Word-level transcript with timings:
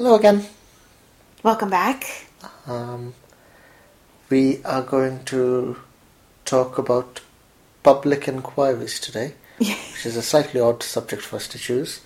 Hello 0.00 0.14
again. 0.14 0.46
Welcome 1.42 1.68
back. 1.68 2.24
Um, 2.66 3.12
we 4.30 4.64
are 4.64 4.80
going 4.80 5.26
to 5.26 5.76
talk 6.46 6.78
about 6.78 7.20
public 7.82 8.26
inquiries 8.26 8.98
today, 8.98 9.34
which 9.58 10.06
is 10.06 10.16
a 10.16 10.22
slightly 10.22 10.58
odd 10.58 10.82
subject 10.82 11.20
for 11.20 11.36
us 11.36 11.46
to 11.48 11.58
choose. 11.58 12.00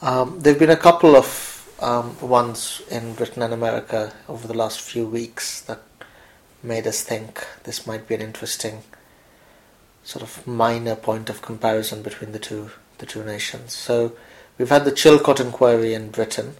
Um, 0.00 0.38
there 0.38 0.52
have 0.52 0.60
been 0.60 0.70
a 0.70 0.76
couple 0.76 1.16
of 1.16 1.68
um, 1.80 2.16
ones 2.20 2.80
in 2.92 3.14
Britain 3.14 3.42
and 3.42 3.52
America 3.52 4.12
over 4.28 4.46
the 4.46 4.56
last 4.56 4.80
few 4.80 5.04
weeks 5.04 5.60
that 5.62 5.82
made 6.62 6.86
us 6.86 7.02
think 7.02 7.44
this 7.64 7.88
might 7.88 8.06
be 8.06 8.14
an 8.14 8.20
interesting 8.20 8.84
sort 10.04 10.22
of 10.22 10.46
minor 10.46 10.94
point 10.94 11.28
of 11.28 11.42
comparison 11.42 12.02
between 12.02 12.30
the 12.30 12.38
two 12.38 12.70
the 12.98 13.06
two 13.06 13.24
nations. 13.24 13.72
So 13.72 14.12
we've 14.58 14.68
had 14.68 14.84
the 14.84 14.92
Chilcot 14.92 15.40
inquiry 15.40 15.92
in 15.92 16.12
Britain, 16.12 16.54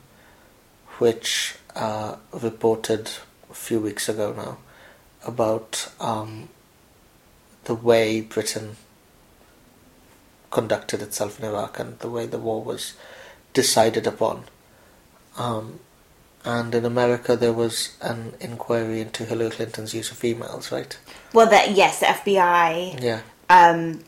which 0.98 1.54
uh, 1.74 2.16
reported 2.32 3.10
a 3.50 3.54
few 3.54 3.80
weeks 3.80 4.08
ago 4.08 4.32
now 4.36 4.58
about 5.26 5.90
um, 6.00 6.48
the 7.64 7.74
way 7.74 8.20
Britain 8.20 8.76
conducted 10.50 11.02
itself 11.02 11.38
in 11.38 11.44
Iraq 11.46 11.78
and 11.78 11.98
the 11.98 12.08
way 12.08 12.26
the 12.26 12.38
war 12.38 12.62
was 12.62 12.94
decided 13.52 14.06
upon. 14.06 14.44
Um, 15.36 15.80
and 16.44 16.74
in 16.74 16.84
America, 16.84 17.36
there 17.36 17.52
was 17.52 17.96
an 18.00 18.34
inquiry 18.40 19.00
into 19.00 19.24
Hillary 19.24 19.50
Clinton's 19.50 19.92
use 19.92 20.10
of 20.12 20.18
emails, 20.20 20.70
right? 20.70 20.96
Well, 21.32 21.50
that 21.50 21.72
yes, 21.72 21.98
the 22.00 22.06
FBI 22.06 23.02
Yeah. 23.02 23.20
um, 23.50 24.04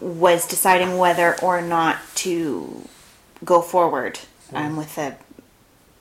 was 0.00 0.46
deciding 0.48 0.98
whether 0.98 1.38
or 1.40 1.62
not 1.62 1.98
to 2.16 2.88
go 3.44 3.62
forward 3.62 4.18
um, 4.52 4.76
with 4.76 4.98
a 4.98 5.16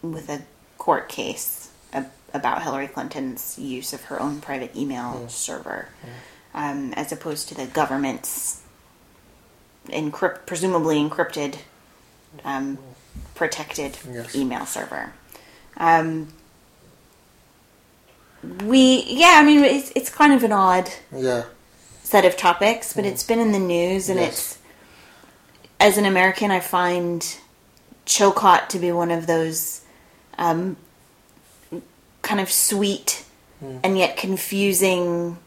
with 0.02 0.30
a 0.30 0.42
court 0.78 1.09
case 1.09 1.70
about 2.34 2.62
Hillary 2.64 2.88
Clinton's 2.88 3.58
use 3.58 3.94
of 3.94 4.03
her 4.06 4.22
own 4.22 4.42
private 4.42 4.76
email 4.76 5.28
server, 5.30 5.88
um, 6.53 6.94
as 6.94 7.12
opposed 7.12 7.48
to 7.50 7.56
the 7.56 7.66
government's 7.66 8.62
encrypt, 9.88 10.45
presumably 10.45 10.98
encrypted, 10.98 11.59
um, 12.44 12.78
protected 13.34 13.98
Yes. 14.12 14.36
email 14.36 14.66
server. 14.66 15.14
Um, 15.78 16.28
we 18.64 19.03
yeah, 19.08 19.36
I 19.38 19.44
mean 19.44 19.64
it's 19.64 19.92
it's 19.95 20.09
kind 20.09 20.34
of 20.34 20.44
an 20.44 20.52
odd 20.52 20.90
Yeah. 21.16 21.44
set 22.03 22.25
of 22.25 22.38
topics, 22.38 22.94
but 22.94 23.06
it's 23.06 23.23
been 23.23 23.40
in 23.40 23.52
the 23.52 23.59
news, 23.59 24.09
and 24.09 24.20
Yes. 24.20 24.34
it's 24.34 24.58
as 25.80 25.98
an 25.98 26.06
American, 26.06 26.52
I 26.52 26.59
find 26.59 27.25
Chilcot 28.06 28.68
to 28.70 28.80
be 28.80 28.92
one 28.92 29.12
of 29.12 29.28
those 29.28 29.81
um, 30.38 30.78
kind 32.22 32.40
of 32.40 32.52
sweet 32.52 33.24
and 33.84 33.98
yet 33.98 34.18
confusing 34.18 35.38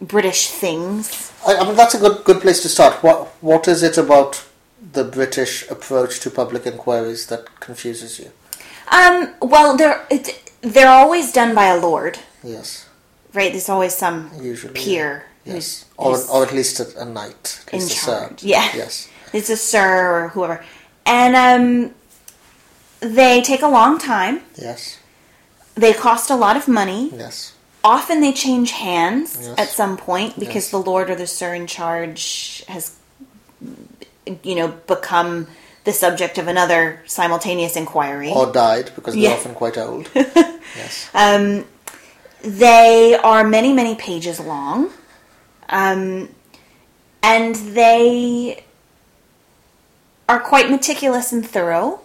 British 0.00 0.48
things. 0.48 1.32
I, 1.46 1.56
I 1.56 1.64
mean, 1.64 1.76
that's 1.76 1.94
a 1.94 1.98
good 1.98 2.24
good 2.24 2.40
place 2.42 2.60
to 2.62 2.68
start. 2.68 3.02
What 3.02 3.28
What 3.40 3.68
is 3.68 3.82
it 3.82 3.96
about 3.98 4.44
the 4.92 5.04
British 5.04 5.70
approach 5.70 6.20
to 6.20 6.30
public 6.30 6.66
inquiries 6.66 7.26
that 7.26 7.60
confuses 7.60 8.18
you? 8.18 8.30
Um, 8.90 9.34
well, 9.40 9.76
they're 9.76 10.04
it, 10.10 10.50
they're 10.60 10.88
always 10.90 11.32
done 11.32 11.54
by 11.54 11.66
a 11.66 11.78
lord, 11.78 12.18
Yes. 12.42 12.86
right? 13.32 13.52
There's 13.52 13.68
always 13.68 13.94
some 13.94 14.30
Usually, 14.40 14.74
peer 14.74 15.24
Yes. 15.44 15.54
who's, 15.54 16.28
Or, 16.30 16.36
or 16.40 16.46
at 16.46 16.52
least 16.52 16.80
a, 16.80 16.86
a 17.00 17.04
knight. 17.04 17.62
At 17.68 17.74
in 17.74 17.80
least 17.80 17.92
a 17.92 18.00
sir. 18.00 18.18
charge. 18.28 18.42
Yeah, 18.42 18.68
Yes. 18.74 19.08
it's 19.32 19.50
a 19.50 19.56
sir 19.56 19.88
or 20.24 20.28
whoever, 20.28 20.64
and 21.06 21.36
um, 21.36 21.94
they 23.04 23.42
take 23.42 23.62
a 23.62 23.68
long 23.68 23.98
time. 23.98 24.40
Yes. 24.56 24.98
They 25.74 25.92
cost 25.92 26.30
a 26.30 26.36
lot 26.36 26.56
of 26.56 26.68
money. 26.68 27.10
Yes. 27.14 27.52
Often 27.82 28.20
they 28.20 28.32
change 28.32 28.70
hands 28.72 29.36
Yes. 29.40 29.58
at 29.58 29.68
some 29.68 29.96
point 29.96 30.38
because 30.38 30.64
Yes. 30.66 30.70
the 30.70 30.78
lord 30.78 31.10
or 31.10 31.14
the 31.14 31.26
sir 31.26 31.52
in 31.54 31.66
charge 31.66 32.64
has, 32.68 32.92
you 34.42 34.54
know, 34.54 34.68
become 34.86 35.46
the 35.84 35.92
subject 35.92 36.38
of 36.38 36.48
another 36.48 37.02
simultaneous 37.06 37.76
inquiry. 37.76 38.32
Or 38.32 38.50
died 38.50 38.90
because 38.94 39.14
they're 39.14 39.24
Yeah. 39.24 39.32
often 39.34 39.54
quite 39.54 39.76
old. 39.76 40.08
yes. 40.14 41.08
Um, 41.12 41.66
they 42.40 43.14
are 43.22 43.44
many, 43.44 43.72
many 43.72 43.94
pages 43.94 44.40
long. 44.40 44.90
Um, 45.68 46.30
and 47.22 47.54
they 47.54 48.64
are 50.28 50.40
quite 50.40 50.70
meticulous 50.70 51.32
and 51.32 51.46
thorough. 51.46 52.00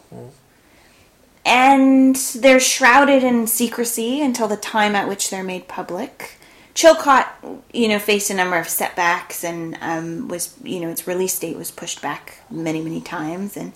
And 1.49 2.15
they're 2.15 2.59
shrouded 2.59 3.23
in 3.23 3.47
secrecy 3.47 4.21
until 4.21 4.47
the 4.47 4.55
time 4.55 4.95
at 4.95 5.07
which 5.09 5.29
they're 5.31 5.43
made 5.43 5.67
public. 5.67 6.37
Chilcot, 6.75 7.25
you 7.73 7.87
know, 7.87 7.97
faced 7.97 8.29
a 8.29 8.35
number 8.35 8.57
of 8.57 8.69
setbacks 8.69 9.43
and 9.43 9.75
um, 9.81 10.27
was, 10.27 10.55
you 10.63 10.79
know, 10.79 10.89
its 10.89 11.07
release 11.07 11.37
date 11.39 11.57
was 11.57 11.71
pushed 11.71 12.01
back 12.03 12.37
many, 12.51 12.81
many 12.81 13.01
times. 13.01 13.57
And 13.57 13.73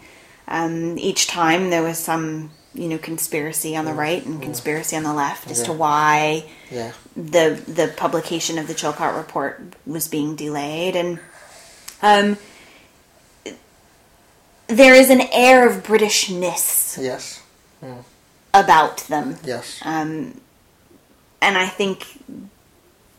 um, 0.48 0.98
each 1.00 1.26
time 1.26 1.72
there 1.72 1.82
was 1.82 1.98
some, 1.98 2.52
you 2.76 2.88
know, 2.88 3.00
conspiracy 3.00 3.76
on 3.76 3.86
the 3.86 3.94
right 3.94 4.24
and 4.24 4.42
conspiracy 4.42 4.96
on 4.96 5.04
the 5.04 5.14
left 5.14 5.50
as 5.50 5.64
to 5.64 5.74
why 5.74 6.46
Yeah. 6.72 6.92
the 7.16 7.62
the 7.68 7.92
publication 7.98 8.58
of 8.60 8.68
the 8.68 8.74
Chilcot 8.74 9.18
report 9.18 9.62
was 9.86 10.08
being 10.08 10.36
delayed, 10.36 10.96
and 10.96 11.20
um, 12.02 12.38
there 14.68 14.96
is 14.96 15.10
an 15.10 15.22
air 15.32 15.68
of 15.70 15.84
Britishness 15.84 16.98
Yes. 17.02 17.42
About 18.54 18.98
them, 19.08 19.38
Yes. 19.44 19.80
um, 19.84 20.40
and 21.42 21.58
I 21.58 21.68
think 21.68 22.06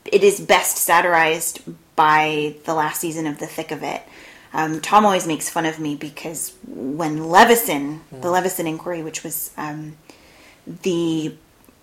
it 0.04 0.22
is 0.22 0.38
best 0.40 0.76
satirized 0.78 1.60
by 1.96 2.54
the 2.64 2.74
last 2.74 3.00
season 3.00 3.26
of 3.26 3.38
The 3.38 3.46
Thick 3.46 3.70
of 3.72 3.82
It. 3.82 4.02
Um, 4.52 4.80
Tom 4.80 5.04
always 5.04 5.26
makes 5.26 5.48
fun 5.50 5.66
of 5.66 5.80
me 5.80 5.96
because 5.96 6.52
when 6.66 7.28
Leveson, 7.28 8.02
the 8.12 8.30
Leveson 8.30 8.68
inquiry, 8.68 9.02
which 9.02 9.24
was 9.24 9.50
um, 9.56 9.96
the 10.82 11.34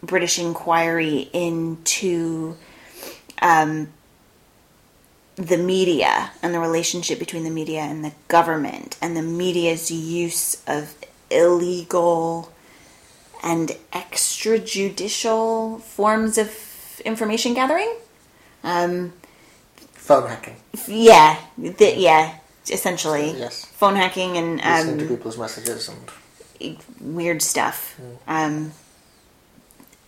British 0.02 0.40
inquiry 0.40 1.30
into 1.34 2.56
um, 3.42 3.90
the 5.36 5.58
media 5.58 6.32
and 6.42 6.54
the 6.54 6.60
relationship 6.60 7.20
between 7.20 7.44
the 7.44 7.50
media 7.50 7.82
and 7.82 8.06
the 8.06 8.14
government 8.30 8.98
and 9.02 9.18
the 9.18 9.22
media's 9.22 9.92
use 9.92 10.62
of 10.68 10.96
illegal 11.30 12.52
and 13.44 13.72
extrajudicial 13.94 15.82
forms 15.82 16.38
of 16.38 17.02
information 17.06 17.54
gathering. 17.54 17.94
Um, 18.64 19.14
Phone 19.94 20.28
hacking. 20.30 20.56
yeah, 20.88 21.38
the, 21.58 21.96
yeah, 21.98 22.36
essentially. 22.70 23.32
Yes. 23.38 23.66
Phone 23.66 23.96
hacking 23.96 24.38
and 24.38 24.58
Listening 24.58 24.98
to 24.98 25.04
um, 25.04 25.10
people's 25.10 25.38
messages 25.38 25.90
and 26.60 26.78
weird 27.00 27.42
stuff. 27.42 28.00
Um, 28.28 28.72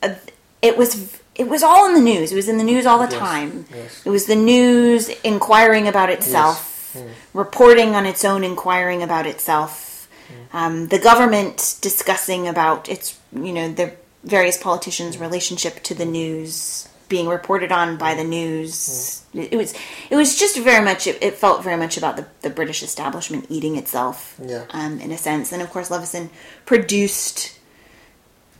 uh, 0.02 0.16
it 0.62 0.78
was 0.78 1.20
it 1.36 1.48
was 1.48 1.64
all 1.64 1.88
in 1.88 1.96
the 1.96 2.02
news. 2.02 2.32
It 2.32 2.36
was 2.36 2.48
in 2.48 2.58
the 2.58 2.64
news 2.64 2.86
all 2.86 3.00
the 3.00 3.10
Yes, 3.12 3.20
time. 3.20 3.66
yes. 3.74 4.06
It 4.06 4.10
was 4.10 4.26
the 4.28 4.36
news 4.36 5.10
inquiring 5.24 5.88
about 5.88 6.10
itself, 6.10 6.96
reporting 7.34 7.96
on 7.96 8.06
its 8.06 8.24
own, 8.24 8.44
inquiring 8.44 9.02
about 9.02 9.26
itself. 9.26 10.08
Um, 10.52 10.88
the 10.90 11.00
government 11.00 11.78
discussing 11.82 12.48
about 12.48 12.88
its, 12.90 13.20
you 13.36 13.54
know, 13.54 13.72
the 13.72 13.94
various 14.24 14.58
politicians' 14.58 15.18
relationship 15.18 15.84
to 15.84 15.94
the 15.94 16.06
news, 16.06 16.88
being 17.10 17.28
reported 17.28 17.72
on 17.72 17.98
by 17.98 18.14
the 18.16 18.24
news. 18.24 19.24
It, 19.34 19.54
it 19.54 19.58
was, 19.58 19.74
it 20.10 20.16
was 20.16 20.38
just 20.40 20.58
very 20.60 20.84
much. 20.84 21.06
It, 21.08 21.22
it 21.22 21.36
felt 21.36 21.64
very 21.64 21.78
much 21.78 21.98
about 21.98 22.16
the, 22.18 22.26
the 22.42 22.50
British 22.50 22.82
establishment 22.84 23.46
eating 23.50 23.76
itself, 23.76 24.40
Yeah. 24.44 24.66
um, 24.72 25.00
in 25.00 25.12
a 25.12 25.18
sense. 25.18 25.52
And 25.52 25.62
of 25.62 25.70
course, 25.70 25.92
Leveson 25.92 26.30
produced 26.66 27.60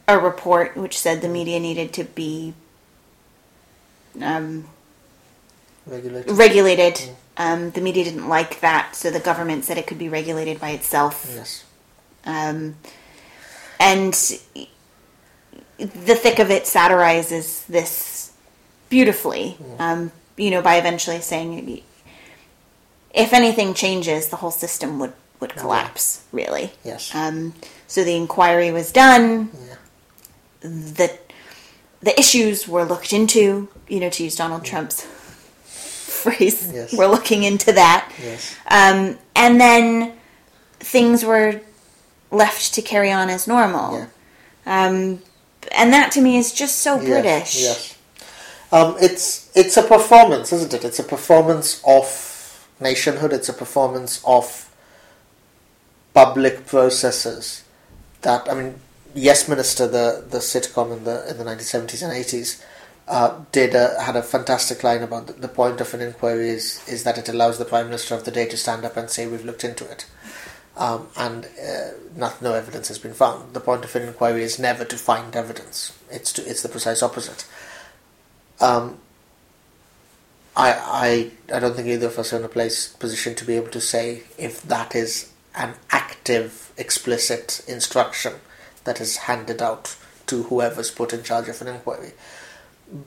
a 0.08 0.20
report 0.20 0.76
which 0.76 1.00
said 1.00 1.22
the 1.22 1.30
media 1.30 1.60
needed 1.60 1.94
to 1.94 2.04
be 2.04 2.54
um, 4.22 4.66
regulated. 5.86 6.32
regulated. 6.32 7.10
Um, 7.38 7.72
the 7.72 7.82
media 7.82 8.04
didn't 8.04 8.30
like 8.30 8.60
that, 8.60 8.96
so 8.96 9.10
the 9.10 9.20
government 9.20 9.66
said 9.66 9.78
it 9.78 9.88
could 9.88 9.98
be 9.98 10.10
regulated 10.10 10.60
by 10.60 10.70
itself. 10.72 11.32
yes. 11.34 11.64
Um, 12.26 12.76
and 13.84 14.14
the 15.78 16.16
thick 16.16 16.40
of 16.40 16.50
it 16.50 16.66
satirizes 16.68 17.66
this 17.66 18.32
beautifully. 18.90 19.58
Um, 19.80 20.12
you 20.38 20.50
know, 20.52 20.62
by 20.62 20.76
eventually 20.78 21.20
saying, 21.22 21.82
if 23.14 23.34
anything 23.34 23.74
changes, 23.74 24.28
the 24.30 24.38
whole 24.38 24.52
system 24.52 25.00
would 25.00 25.14
would 25.40 25.56
collapse. 25.56 26.24
Really. 26.32 26.72
Yes. 26.86 27.14
Um, 27.14 27.54
so 27.88 28.04
the 28.04 28.16
inquiry 28.16 28.72
was 28.72 28.92
done. 28.92 29.50
Yeah. 29.68 29.76
The 30.62 31.20
the 32.02 32.18
issues 32.20 32.68
were 32.68 32.84
looked 32.86 33.14
into. 33.14 33.68
You 33.90 34.00
know, 34.00 34.10
to 34.10 34.24
use 34.24 34.36
Donald 34.38 34.64
Trump's 34.64 35.02
phrase, 36.24 36.72
Yes. 36.74 36.94
we're 36.98 37.08
looking 37.12 37.44
into 37.44 37.74
that. 37.74 38.12
Yes. 38.22 38.56
Um, 38.70 39.18
and 39.36 39.60
then 39.60 40.14
things 40.80 41.24
were 41.26 41.60
left 42.34 42.74
to 42.74 42.82
carry 42.82 43.12
on 43.12 43.30
as 43.30 43.48
normal. 43.48 43.94
Yeah. 43.94 44.08
Um, 44.66 45.22
and 45.72 45.94
that 45.94 46.12
to 46.14 46.22
me 46.22 46.38
is 46.38 46.52
just 46.52 46.80
so 46.80 47.00
Yes, 47.00 47.06
British. 47.06 47.62
Yes. 47.62 47.98
Um, 48.72 48.96
it's 49.00 49.56
it's 49.56 49.78
a 49.78 49.84
performance, 49.84 50.52
isn't 50.52 50.74
it? 50.74 50.84
It's 50.84 51.00
a 51.00 51.04
performance 51.04 51.82
of 51.86 52.68
nationhood. 52.80 53.32
It's 53.32 53.50
a 53.50 53.54
performance 53.54 54.22
of 54.26 54.70
public 56.14 56.66
processes. 56.66 57.64
That 58.24 58.50
I 58.50 58.56
mean, 58.56 58.80
Yes 59.14 59.48
Minister, 59.48 59.88
the 59.88 60.26
the 60.28 60.40
sitcom 60.40 60.98
in 60.98 61.04
the 61.04 61.30
in 61.30 61.38
the 61.38 61.44
nineteen 61.44 61.66
seventies 61.66 62.02
and 62.02 62.12
eighties, 62.12 62.64
uh, 63.08 63.42
did 63.52 63.76
a, 63.76 64.02
had 64.02 64.16
a 64.16 64.24
fantastic 64.24 64.84
line 64.84 65.04
about 65.04 65.28
the, 65.28 65.34
the 65.34 65.48
point 65.48 65.80
of 65.80 65.94
an 65.94 66.02
inquiry 66.02 66.50
is 66.50 66.82
is 66.88 67.04
that 67.04 67.18
it 67.18 67.30
allows 67.30 67.60
the 67.60 67.66
prime 67.66 67.86
minister 67.86 68.16
of 68.16 68.24
the 68.24 68.32
day 68.32 68.48
to 68.48 68.58
stand 68.58 68.84
up 68.86 68.98
and 68.98 69.10
say 69.10 69.28
we've 69.28 69.46
looked 69.46 69.64
into 69.64 69.90
it. 69.90 70.06
Um, 70.76 71.08
and 71.16 71.46
uh, 71.46 71.92
not, 72.16 72.42
no 72.42 72.54
evidence 72.54 72.88
has 72.88 72.98
been 72.98 73.14
found. 73.14 73.54
The 73.54 73.60
point 73.60 73.86
of 73.86 73.96
an 73.96 74.08
inquiry 74.08 74.44
is 74.44 74.58
never 74.58 74.84
to 74.86 74.98
find 74.98 75.36
evidence. 75.36 75.98
It's 76.10 76.34
to, 76.34 76.50
it's 76.50 76.64
the 76.64 76.70
precise 76.70 77.04
opposite. 77.04 77.46
Um, 78.60 78.98
I, 80.56 81.32
I 81.50 81.56
I 81.56 81.60
don't 81.60 81.76
think 81.76 81.88
either 81.88 82.08
of 82.08 82.18
us 82.18 82.34
are 82.34 82.38
in 82.38 82.44
a 82.44 82.50
place 82.50 82.88
position 82.88 83.36
to 83.36 83.46
be 83.46 83.56
able 83.56 83.70
to 83.72 83.82
say 83.82 84.24
if 84.38 84.62
that 84.64 84.96
is 84.96 85.32
an 85.56 85.76
active, 85.92 86.72
explicit 86.78 87.64
instruction 87.68 88.34
that 88.84 89.00
is 89.00 89.18
handed 89.18 89.62
out 89.62 89.96
to 90.28 90.44
whoever's 90.44 90.92
put 90.92 91.14
in 91.14 91.24
charge 91.24 91.50
of 91.50 91.62
an 91.62 91.68
inquiry. 91.68 92.14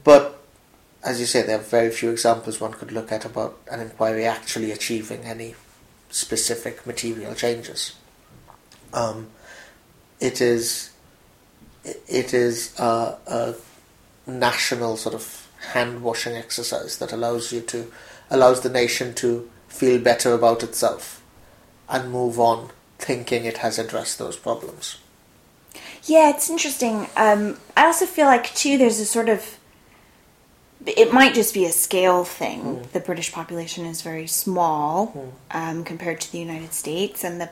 But 0.05 0.41
as 1.05 1.21
you 1.21 1.27
say, 1.27 1.43
there 1.43 1.59
are 1.59 1.63
very 1.63 1.91
few 1.91 2.11
examples 2.11 2.61
one 2.61 2.73
could 2.73 2.93
look 2.93 3.13
at 3.13 3.25
about 3.25 3.59
an 3.71 3.81
inquiry 3.81 4.25
actually 4.25 4.73
achieving 4.73 5.23
any 5.23 5.55
specific 6.11 6.87
material 6.87 7.35
changes. 7.35 7.95
Um, 8.93 9.29
it 10.21 10.41
is 10.41 10.91
it 11.85 12.35
is 12.35 12.79
a, 12.79 13.19
a 13.27 13.55
national 14.27 14.97
sort 14.97 15.15
of 15.15 15.49
hand 15.73 16.03
washing 16.03 16.35
exercise 16.35 16.99
that 16.99 17.13
allows 17.13 17.53
you 17.53 17.61
to 17.61 17.93
allows 18.31 18.63
the 18.63 18.69
nation 18.69 19.15
to 19.15 19.49
feel 19.69 20.01
better 20.01 20.33
about 20.33 20.63
itself 20.63 21.23
and 21.89 22.11
move 22.11 22.41
on 22.41 22.71
thinking 22.99 23.45
it 23.45 23.59
has 23.59 23.79
addressed 23.79 24.19
those 24.19 24.37
problems. 24.37 24.99
Yeah, 26.05 26.31
it's 26.31 26.49
interesting. 26.49 27.09
Um, 27.17 27.59
I 27.77 27.85
also 27.87 28.07
feel 28.07 28.27
like 28.27 28.55
too 28.55 28.79
there's 28.79 28.99
a 28.99 29.07
sort 29.07 29.29
of 29.29 29.59
it 30.87 31.13
might 31.13 31.35
just 31.35 31.53
be 31.53 31.65
a 31.65 31.73
scale 31.73 32.25
thing. 32.25 32.61
Hmm. 32.61 32.83
The 32.93 33.01
British 33.01 33.33
population 33.33 33.85
is 33.87 34.03
very 34.03 34.27
small 34.27 35.07
hmm. 35.07 35.29
um, 35.51 35.85
compared 35.85 36.21
to 36.23 36.33
the 36.33 36.39
United 36.39 36.73
States, 36.73 37.25
and 37.25 37.41
the 37.41 37.51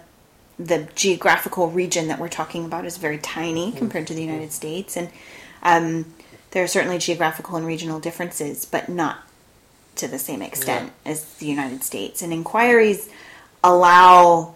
the 0.56 0.86
geographical 0.94 1.69
region 1.69 2.06
that 2.06 2.20
we're 2.20 2.28
talking 2.28 2.64
about 2.64 2.84
is 2.84 2.96
very 2.96 3.19
tiny 3.19 3.70
hmm. 3.70 3.76
compared 3.76 4.06
to 4.06 4.14
the 4.14 4.22
United 4.22 4.52
States, 4.52 4.96
and 4.96 5.08
um, 5.62 6.14
there 6.52 6.62
are 6.62 6.69
certainly 6.69 6.98
geographical 6.98 7.56
and 7.56 7.66
regional 7.66 7.98
differences, 7.98 8.64
but 8.64 8.88
not 8.88 9.19
to 9.96 10.06
the 10.08 10.19
same 10.19 10.42
extent 10.42 10.92
as 11.04 11.34
the 11.34 11.46
United 11.46 11.82
States. 11.82 12.22
And 12.22 12.32
inquiries 12.32 13.08
allow, 13.62 14.54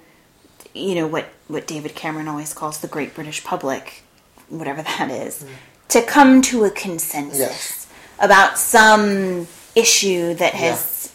you 0.75 0.94
know, 0.94 1.06
what 1.06 1.26
what 1.48 1.66
David 1.66 1.94
Cameron 1.94 2.28
always 2.28 2.54
calls 2.54 2.78
the 2.78 2.88
Great 2.88 3.14
British 3.14 3.42
Public, 3.42 4.02
whatever 4.48 4.82
that 4.98 5.10
is, 5.10 5.44
to 5.88 6.02
come 6.02 6.42
to 6.42 6.64
a 6.64 6.70
consensus 6.70 7.38
Yes. 7.40 7.88
About 8.19 8.59
some 8.59 9.47
issue 9.75 10.35
that 10.35 10.55
has 10.55 11.12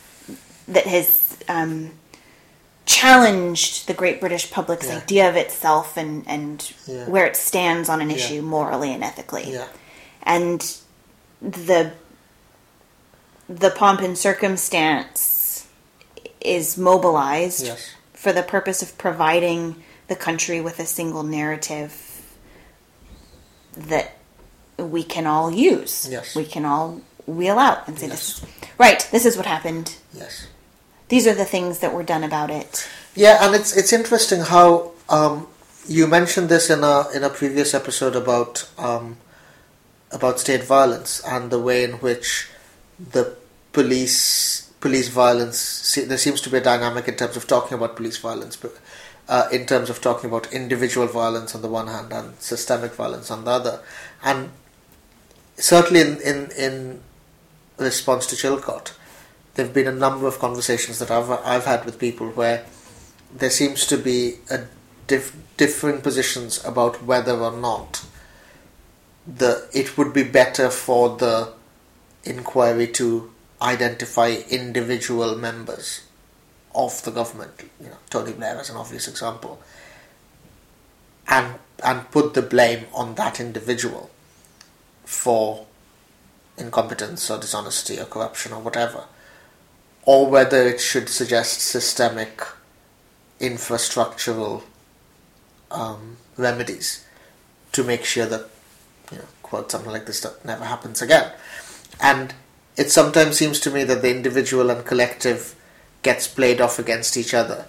that 0.67 0.85
has 0.87 1.37
um, 1.49 1.91
challenged 2.85 3.87
the 3.87 3.93
Great 3.93 4.19
British 4.19 4.49
public's 4.51 4.87
Yeah. 4.87 4.97
idea 4.97 5.29
of 5.29 5.35
itself 5.35 5.97
and 5.97 6.23
and 6.27 6.71
Yeah. 6.87 7.05
where 7.05 7.25
it 7.25 7.35
stands 7.35 7.89
on 7.89 8.01
an 8.01 8.09
Yeah. 8.09 8.15
issue 8.17 8.41
morally 8.41 8.93
and 8.93 9.03
ethically 9.03 9.51
Yeah. 9.51 9.65
and 10.23 10.75
the 11.41 11.91
the 13.49 13.69
pomp 13.71 13.99
and 13.99 14.17
circumstance 14.17 15.65
is 16.39 16.77
mobilized 16.77 17.65
Yes. 17.65 17.81
for 18.13 18.31
the 18.31 18.43
purpose 18.43 18.81
of 18.81 18.97
providing 18.97 19.83
the 20.07 20.15
country 20.15 20.61
with 20.61 20.79
a 20.79 20.85
single 20.85 21.23
narrative 21.23 21.93
that 23.75 24.13
we 24.77 25.03
can 25.03 25.25
all 25.27 25.51
use. 25.51 26.07
Yes. 26.09 26.35
We 26.35 26.45
can 26.45 26.65
all 26.65 27.01
wheel 27.25 27.57
out 27.57 27.87
and 27.87 27.97
say 27.97 28.07
Yes. 28.07 28.39
this 28.39 28.51
right, 28.77 29.07
this 29.11 29.25
is 29.25 29.37
what 29.37 29.45
happened. 29.45 29.95
Yes. 30.13 30.47
These 31.09 31.27
are 31.27 31.33
the 31.33 31.45
things 31.45 31.79
that 31.79 31.93
were 31.93 32.03
done 32.03 32.23
about 32.23 32.49
it. 32.49 32.87
Yeah, 33.15 33.45
and 33.45 33.55
it's 33.55 33.75
it's 33.77 33.93
interesting 33.93 34.41
how 34.41 34.91
um, 35.09 35.47
you 35.87 36.07
mentioned 36.07 36.49
this 36.49 36.69
in 36.69 36.83
a 36.83 37.05
in 37.13 37.23
a 37.23 37.29
previous 37.29 37.73
episode 37.73 38.15
about 38.15 38.67
um, 38.77 39.17
about 40.11 40.39
state 40.39 40.63
violence 40.63 41.21
and 41.25 41.51
the 41.51 41.59
way 41.59 41.83
in 41.83 41.91
which 41.93 42.49
the 43.11 43.35
police 43.73 44.69
police 44.79 45.07
violence 45.09 45.57
se- 45.59 46.05
there 46.05 46.17
seems 46.17 46.41
to 46.41 46.49
be 46.49 46.57
a 46.57 46.61
dynamic 46.61 47.07
in 47.07 47.15
terms 47.15 47.37
of 47.37 47.47
talking 47.47 47.75
about 47.77 47.95
police 47.95 48.17
violence, 48.17 48.55
but 48.55 48.77
uh, 49.29 49.47
in 49.51 49.65
terms 49.65 49.89
of 49.89 50.01
talking 50.01 50.29
about 50.29 50.51
individual 50.51 51.07
violence 51.07 51.55
on 51.55 51.61
the 51.61 51.67
one 51.69 51.87
hand 51.87 52.11
and 52.11 52.37
systemic 52.39 52.93
violence 52.93 53.29
on 53.31 53.45
the 53.45 53.51
other, 53.51 53.79
and 54.23 54.49
certainly 55.57 56.01
in 56.01 56.21
in, 56.21 56.51
in 56.51 57.01
response 57.77 58.25
to 58.27 58.35
Chilcot, 58.35 58.93
there 59.55 59.65
have 59.65 59.73
been 59.73 59.87
a 59.87 59.91
number 59.91 60.27
of 60.27 60.39
conversations 60.39 60.99
that 60.99 61.11
I've 61.11 61.29
I've 61.29 61.65
had 61.65 61.85
with 61.85 61.99
people 61.99 62.29
where 62.29 62.65
there 63.35 63.49
seems 63.49 63.85
to 63.87 63.97
be 63.97 64.35
a 64.49 64.61
diff- 65.07 65.35
differing 65.57 66.01
positions 66.01 66.63
about 66.65 67.03
whether 67.03 67.33
or 67.33 67.51
not 67.51 68.05
the 69.25 69.67
it 69.73 69.97
would 69.97 70.13
be 70.13 70.23
better 70.23 70.69
for 70.69 71.17
the 71.17 71.53
inquiry 72.23 72.87
to 72.87 73.31
identify 73.61 74.29
individual 74.49 75.35
members 75.35 76.01
of 76.75 77.03
the 77.03 77.11
government, 77.11 77.69
you 77.79 77.87
know, 77.87 77.97
Tony 78.09 78.33
Blair 78.33 78.57
as 78.57 78.69
an 78.69 78.77
obvious 78.77 79.07
example, 79.07 79.61
and 81.27 81.55
and 81.83 82.09
put 82.11 82.33
the 82.33 82.41
blame 82.41 82.85
on 82.93 83.15
that 83.15 83.39
individual 83.39 84.09
for 85.05 85.65
incompetence 86.57 87.29
or 87.29 87.39
dishonesty 87.39 87.99
or 87.99 88.05
corruption 88.05 88.53
or 88.53 88.61
whatever, 88.61 89.05
or 90.03 90.29
whether 90.29 90.67
it 90.67 90.79
should 90.79 91.09
suggest 91.09 91.61
systemic 91.61 92.41
infrastructural 93.39 94.63
um, 95.71 96.17
remedies 96.37 97.05
to 97.71 97.83
make 97.83 98.05
sure 98.05 98.25
that, 98.25 98.49
you 99.11 99.17
know, 99.17 99.25
quote, 99.41 99.71
something 99.71 99.91
like 99.91 100.05
this 100.05 100.25
never 100.43 100.65
happens 100.65 101.01
again. 101.01 101.31
And 101.99 102.33
it 102.77 102.91
sometimes 102.91 103.37
seems 103.37 103.59
to 103.61 103.71
me 103.71 103.83
that 103.83 104.01
the 104.01 104.11
individual 104.11 104.69
and 104.69 104.85
collective 104.85 105.55
gets 106.01 106.27
played 106.27 106.61
off 106.61 106.79
against 106.79 107.17
each 107.17 107.33
other. 107.33 107.65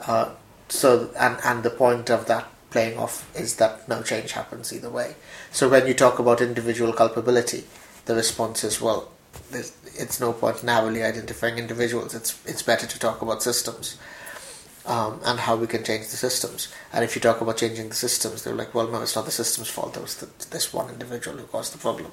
Uh, 0.00 0.30
so, 0.68 1.10
and, 1.18 1.38
and 1.44 1.62
the 1.62 1.70
point 1.70 2.10
of 2.10 2.26
that 2.26 2.46
playing 2.74 2.98
off 2.98 3.14
is 3.36 3.54
that 3.56 3.88
no 3.88 4.02
change 4.02 4.32
happens 4.32 4.72
either 4.72 4.90
way. 4.90 5.14
So 5.52 5.68
when 5.68 5.86
you 5.86 5.94
talk 5.94 6.18
about 6.18 6.40
individual 6.40 6.92
culpability, 6.92 7.62
the 8.06 8.16
response 8.16 8.64
is, 8.64 8.80
well, 8.80 9.12
it's 9.52 10.18
no 10.18 10.32
point 10.32 10.64
narrowly 10.64 11.04
identifying 11.04 11.56
individuals. 11.58 12.14
It's 12.14 12.32
it's 12.44 12.64
better 12.64 12.86
to 12.86 12.98
talk 12.98 13.22
about 13.22 13.44
systems 13.44 13.96
um, 14.86 15.20
and 15.24 15.38
how 15.38 15.54
we 15.54 15.68
can 15.68 15.84
change 15.84 16.08
the 16.08 16.16
systems. 16.16 16.66
And 16.92 17.04
if 17.04 17.14
you 17.14 17.22
talk 17.22 17.40
about 17.40 17.58
changing 17.58 17.90
the 17.90 17.94
systems, 18.06 18.42
they're 18.42 18.60
like, 18.62 18.74
well, 18.74 18.88
no, 18.88 19.02
it's 19.02 19.14
not 19.14 19.24
the 19.24 19.38
system's 19.42 19.70
fault. 19.70 19.96
It 19.96 20.02
was 20.02 20.16
the, 20.16 20.28
this 20.50 20.74
one 20.74 20.90
individual 20.90 21.38
who 21.38 21.46
caused 21.46 21.72
the 21.74 21.78
problem. 21.78 22.10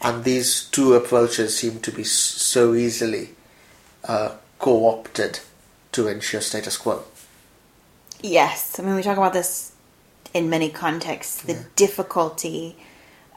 And 0.00 0.22
these 0.22 0.64
two 0.76 0.94
approaches 0.94 1.58
seem 1.58 1.80
to 1.80 1.90
be 1.90 2.04
so 2.04 2.74
easily 2.74 3.30
uh, 4.04 4.36
co-opted 4.60 5.40
to 5.92 6.06
ensure 6.06 6.40
status 6.40 6.76
quo. 6.76 7.02
Yes, 8.22 8.78
I 8.78 8.84
mean 8.84 8.94
we 8.94 9.02
talk 9.02 9.18
about 9.18 9.32
this 9.32 9.71
in 10.34 10.48
many 10.50 10.68
contexts. 10.70 11.42
The 11.42 11.64
difficulty 11.76 12.76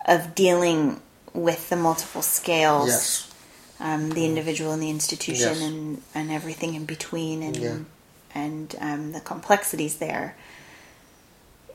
of 0.07 0.35
dealing 0.35 1.01
with 1.33 1.69
the 1.69 1.75
multiple 1.75 2.21
scales, 2.21 2.87
Yes. 2.89 3.31
um, 3.79 4.09
the 4.11 4.25
individual 4.25 4.71
and 4.71 4.81
the 4.81 4.89
institution, 4.89 5.49
Yes. 5.55 5.61
and 5.61 6.01
and 6.13 6.31
everything 6.31 6.75
in 6.75 6.85
between, 6.85 7.43
and 7.43 7.57
Yeah. 7.57 7.75
and 8.33 8.75
um, 8.79 9.11
the 9.11 9.19
complexities 9.21 9.95
there. 9.95 10.35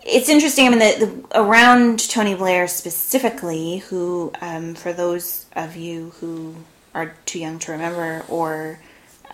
it's 0.02 0.30
interesting. 0.30 0.66
I 0.66 0.70
mean, 0.70 0.78
the, 0.78 1.04
the 1.06 1.38
around 1.40 2.08
Tony 2.08 2.34
Blair 2.34 2.66
specifically, 2.68 3.78
who, 3.90 4.32
um, 4.40 4.74
for 4.74 4.94
those 4.94 5.44
of 5.54 5.76
you 5.76 6.12
who 6.20 6.54
are 6.94 7.14
too 7.26 7.38
young 7.38 7.58
to 7.60 7.72
remember 7.72 8.24
or 8.28 8.78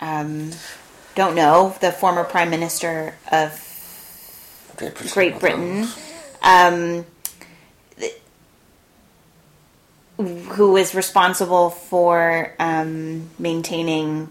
um, 0.01 0.51
don't 1.15 1.35
know, 1.35 1.73
the 1.79 1.91
former 1.93 2.23
Prime 2.25 2.49
Minister 2.49 3.15
of 3.31 3.51
Great 4.77 4.93
Britain. 4.95 5.11
Great 5.13 5.39
Britain, 5.39 5.87
um, 6.41 7.05
who 10.17 10.71
was 10.71 10.95
responsible 10.95 11.69
for 11.69 12.53
um, 12.59 13.29
maintaining 13.37 14.29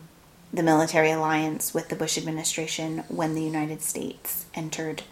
the 0.52 0.62
military 0.62 1.10
alliance 1.10 1.74
with 1.74 1.88
the 1.88 1.96
Bush 1.96 2.16
administration 2.16 3.04
when 3.08 3.34
the 3.34 3.42
United 3.42 3.82
States 3.82 4.46
entered 4.54 5.02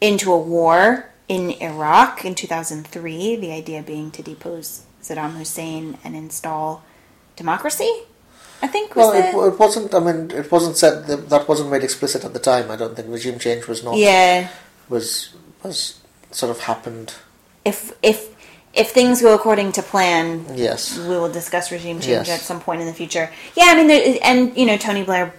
into 0.00 0.32
a 0.32 0.38
war 0.38 1.10
in 1.28 1.50
Iraq 1.52 2.24
in 2.24 2.34
2003, 2.34 3.36
the 3.36 3.52
idea 3.52 3.82
being 3.82 4.10
to 4.10 4.22
depose 4.22 4.84
Saddam 5.02 5.32
Hussein 5.32 5.98
and 6.04 6.16
install 6.16 6.82
democracy. 7.36 8.04
I 8.64 8.66
think 8.66 8.86
was 8.96 9.12
Well, 9.12 9.12
it, 9.48 9.52
it 9.52 9.58
wasn't. 9.64 9.94
I 9.94 10.00
mean, 10.06 10.30
it 10.30 10.48
wasn't 10.54 10.76
said. 10.82 11.06
That, 11.08 11.28
that 11.32 11.44
wasn't 11.50 11.70
made 11.70 11.84
explicit 11.84 12.24
at 12.24 12.32
the 12.32 12.38
time. 12.52 12.70
I 12.70 12.76
don't 12.80 12.94
think 12.96 13.08
regime 13.08 13.38
change 13.38 13.62
was 13.68 13.84
not. 13.84 13.96
yeah. 13.96 14.48
Was 14.88 15.34
was 15.62 16.00
sort 16.30 16.50
of 16.54 16.58
happened. 16.70 17.08
If 17.64 17.78
if 18.02 18.18
if 18.72 18.90
things 18.98 19.20
go 19.26 19.34
according 19.34 19.72
to 19.72 19.82
plan, 19.82 20.26
Yes. 20.68 20.98
we 20.98 21.14
will 21.20 21.30
discuss 21.40 21.70
regime 21.70 21.98
change 22.00 22.28
Yes. 22.28 22.40
at 22.40 22.40
some 22.50 22.60
point 22.60 22.80
in 22.82 22.86
the 22.86 22.94
future. 23.02 23.26
Yeah, 23.58 23.66
I 23.70 23.74
mean, 23.76 23.86
there, 23.92 24.18
and 24.22 24.56
you 24.56 24.66
know, 24.66 24.76
Tony 24.76 25.04
Blair 25.04 25.32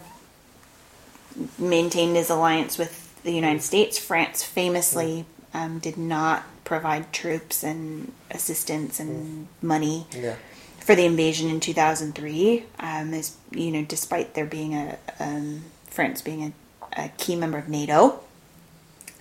maintained 1.57 2.15
his 2.15 2.29
alliance 2.29 2.77
with 2.77 2.93
the 3.23 3.31
United 3.31 3.61
States. 3.61 3.97
France 3.97 4.43
famously 4.43 5.25
um, 5.53 5.79
did 5.79 5.97
not 5.97 6.43
provide 6.63 7.11
troops 7.13 7.63
and 7.63 8.11
assistance 8.31 8.99
and 8.99 9.47
money 9.61 10.07
Yeah. 10.11 10.35
For 10.85 10.93
the 10.93 11.03
invasion 11.03 11.49
in 11.49 11.59
2003. 11.59 12.63
Um, 12.79 13.13
as 13.13 13.35
you 13.51 13.71
know, 13.71 13.83
despite 13.83 14.35
there 14.35 14.45
being 14.45 14.75
a 14.75 14.97
um, 15.19 15.63
France 15.87 16.21
being 16.21 16.53
a, 16.95 17.05
a 17.05 17.09
key 17.17 17.35
member 17.35 17.57
of 17.57 17.67
NATO, 17.67 18.19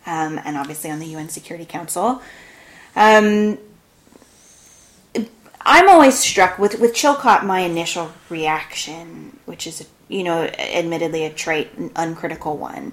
um, 0.05 0.39
and 0.45 0.59
obviously 0.59 0.91
on 0.91 0.99
the 0.99 1.07
UN 1.07 1.31
Security 1.31 1.65
Council. 1.65 2.21
Um, 2.95 3.59
I'm 5.63 5.89
always 5.89 6.19
struck 6.19 6.59
with 6.59 6.79
with 6.79 6.93
Chilcot. 6.93 7.45
My 7.45 7.61
initial 7.61 8.13
reaction, 8.29 9.39
which 9.47 9.67
is 9.67 9.89
you 10.09 10.23
know, 10.23 10.45
admittedly 10.45 11.25
a 11.25 11.33
trite 11.33 11.73
and 11.79 11.91
uncritical 11.97 12.59
one, 12.59 12.93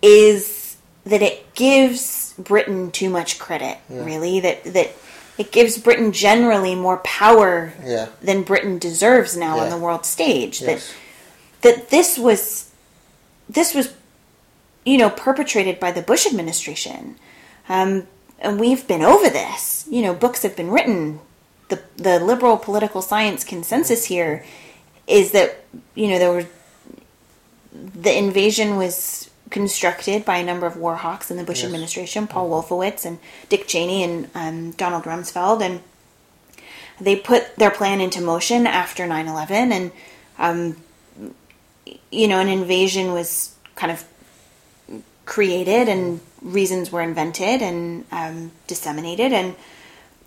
is 0.00 0.76
that 1.04 1.22
it 1.22 1.54
gives 1.54 2.34
Britain 2.38 2.92
too 2.92 3.10
much 3.10 3.40
credit. 3.40 3.78
Really, 3.88 4.38
that 4.38 4.62
that 4.62 4.92
it 5.40 5.50
gives 5.52 5.78
Britain 5.78 6.12
generally 6.12 6.74
more 6.74 6.98
power 6.98 7.72
Yeah. 7.82 8.08
than 8.20 8.42
Britain 8.42 8.78
deserves 8.78 9.36
now 9.38 9.58
on 9.58 9.70
the 9.70 9.78
world 9.78 10.04
stage. 10.04 10.60
That 10.60 10.82
that 11.62 11.88
this 11.88 12.18
was 12.18 12.68
this 13.48 13.74
was 13.74 13.86
you 14.84 14.98
know 14.98 15.08
perpetrated 15.08 15.80
by 15.80 15.92
the 15.92 16.02
Bush 16.02 16.26
administration, 16.26 17.16
um, 17.70 18.06
and 18.38 18.60
we've 18.60 18.86
been 18.86 19.02
over 19.02 19.30
this. 19.30 19.86
You 19.88 20.02
know, 20.02 20.12
books 20.14 20.42
have 20.42 20.56
been 20.56 20.70
written. 20.70 21.20
The 21.70 21.80
the 21.96 22.18
liberal 22.20 22.58
political 22.58 23.00
science 23.00 23.42
consensus 23.42 24.04
here 24.06 24.44
is 25.06 25.30
that 25.32 25.64
you 25.94 26.08
know 26.08 26.18
there 26.18 26.32
were 26.32 26.46
the 27.72 28.14
invasion 28.16 28.76
was 28.76 29.29
constructed 29.50 30.24
by 30.24 30.36
a 30.38 30.44
number 30.44 30.66
of 30.66 30.76
war 30.76 30.96
hawks 30.96 31.30
in 31.30 31.36
the 31.36 31.44
Bush 31.44 31.58
Yes. 31.58 31.66
administration, 31.66 32.26
Paul 32.26 32.48
Wolfowitz 32.50 33.04
and 33.04 33.18
Dick 33.48 33.66
Cheney 33.66 34.02
and 34.04 34.30
um, 34.34 34.70
Donald 34.72 35.04
Rumsfeld, 35.04 35.60
and 35.60 35.80
they 37.00 37.16
put 37.16 37.56
their 37.56 37.70
plan 37.70 38.00
into 38.00 38.20
motion 38.20 38.66
after 38.66 39.04
9-11 39.06 39.50
and 39.72 39.92
um, 40.38 40.76
you 42.10 42.28
know 42.28 42.38
an 42.38 42.48
invasion 42.48 43.12
was 43.12 43.54
kind 43.74 43.90
of 43.92 44.04
created 45.26 45.88
and 45.88 46.20
reasons 46.42 46.90
were 46.90 47.02
invented 47.02 47.62
and 47.62 48.04
um, 48.12 48.52
disseminated 48.66 49.32
and 49.32 49.54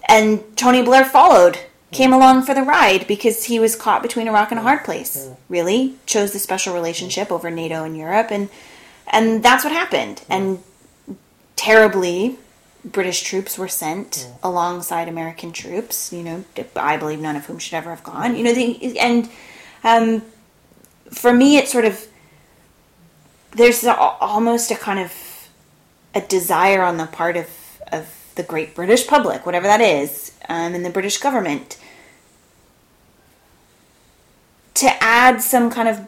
and 0.07 0.43
Tony 0.57 0.81
Blair 0.81 1.05
followed 1.05 1.59
came 1.91 2.11
along 2.11 2.41
for 2.43 2.53
the 2.55 2.63
ride 2.63 3.05
because 3.07 3.43
he 3.45 3.59
was 3.59 3.75
caught 3.75 4.01
between 4.01 4.27
a 4.27 4.31
rock 4.31 4.49
and 4.51 4.59
a 4.59 4.63
hard 4.63 4.83
place 4.83 5.29
really. 5.49 5.95
Chose 6.07 6.33
the 6.33 6.39
special 6.39 6.73
relationship 6.73 7.31
over 7.31 7.51
NATO 7.51 7.83
and 7.83 7.95
Europe 7.95 8.31
and 8.31 8.49
and 9.07 9.43
that's 9.43 9.63
what 9.63 9.73
happened 9.73 10.23
and 10.29 10.63
terribly 11.55 12.37
British 12.85 13.23
troops 13.23 13.57
were 13.57 13.67
sent 13.67 14.29
alongside 14.41 15.07
American 15.07 15.53
troops. 15.53 16.11
You 16.11 16.23
know, 16.23 16.45
I 16.75 16.97
believe 16.97 17.19
none 17.19 17.35
of 17.35 17.45
whom 17.45 17.59
should 17.59 17.75
ever 17.75 17.89
have 17.89 18.03
gone. 18.03 18.35
You 18.35 18.43
know, 18.43 18.51
and 18.99 19.29
um, 19.83 20.21
for 21.09 21.31
me, 21.33 21.57
it's 21.57 21.71
sort 21.71 21.85
of 21.85 22.07
there's 23.51 23.83
a, 23.83 23.95
almost 23.95 24.71
a 24.71 24.75
kind 24.75 24.99
of 24.99 25.13
a 26.13 26.21
desire 26.21 26.83
on 26.83 26.97
the 26.97 27.05
part 27.05 27.37
of 27.37 27.47
of 27.91 28.31
the 28.35 28.43
great 28.43 28.75
British 28.75 29.07
public, 29.07 29.45
whatever 29.45 29.67
that 29.67 29.81
is, 29.81 30.33
um, 30.49 30.73
and 30.73 30.83
the 30.83 30.89
British 30.89 31.19
government, 31.19 31.77
to 34.73 34.87
add 35.01 35.41
some 35.41 35.69
kind 35.69 35.87
of 35.87 36.07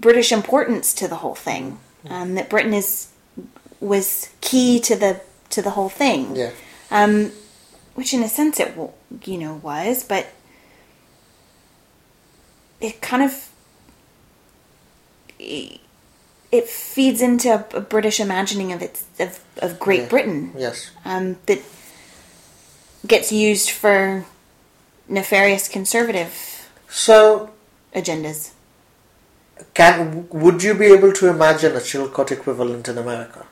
British 0.00 0.32
importance 0.32 0.92
to 0.94 1.08
the 1.08 1.16
whole 1.16 1.34
thing. 1.34 1.78
Um, 2.08 2.34
that 2.34 2.48
Britain 2.48 2.72
is 2.74 3.08
was 3.80 4.30
key 4.40 4.80
to 4.80 4.96
the 4.96 5.20
to 5.50 5.60
the 5.62 5.70
whole 5.70 5.88
thing 5.88 6.36
Yeah. 6.36 6.50
um, 6.90 7.32
which 7.94 8.14
in 8.14 8.22
a 8.22 8.28
sense 8.28 8.58
it 8.60 8.74
you 9.24 9.36
know 9.38 9.54
was, 9.62 10.04
but 10.04 10.26
it 12.80 13.00
kind 13.02 13.22
of 13.22 13.48
it 15.38 16.68
feeds 16.68 17.22
into 17.22 17.48
a, 17.48 17.76
a 17.76 17.80
British 17.80 18.20
imagining 18.20 18.72
of 18.72 18.82
its 18.82 19.04
of, 19.18 19.38
of 19.58 19.78
Great 19.78 20.02
Yeah. 20.02 20.08
Britain 20.08 20.52
Yes. 20.56 20.90
um, 21.04 21.36
that 21.46 21.60
gets 23.06 23.32
used 23.32 23.70
for 23.70 24.24
nefarious 25.08 25.68
conservative 25.68 26.68
So, 26.88 27.50
agendas. 27.94 28.50
Can 29.74 30.26
would 30.30 30.62
you 30.62 30.74
be 30.74 30.86
able 30.86 31.12
to 31.12 31.28
imagine 31.28 31.72
a 31.76 31.80
Chilcot 31.80 32.30
equivalent 32.32 32.88
in 32.88 32.98
America? 32.98 33.46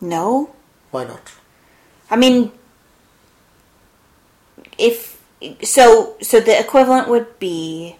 No, 0.00 0.50
Why 0.90 1.04
not? 1.04 1.32
I 2.10 2.16
mean, 2.16 2.52
if 4.78 5.20
so, 5.62 6.16
so 6.20 6.40
the 6.40 6.58
equivalent 6.58 7.08
would 7.08 7.38
be 7.38 7.96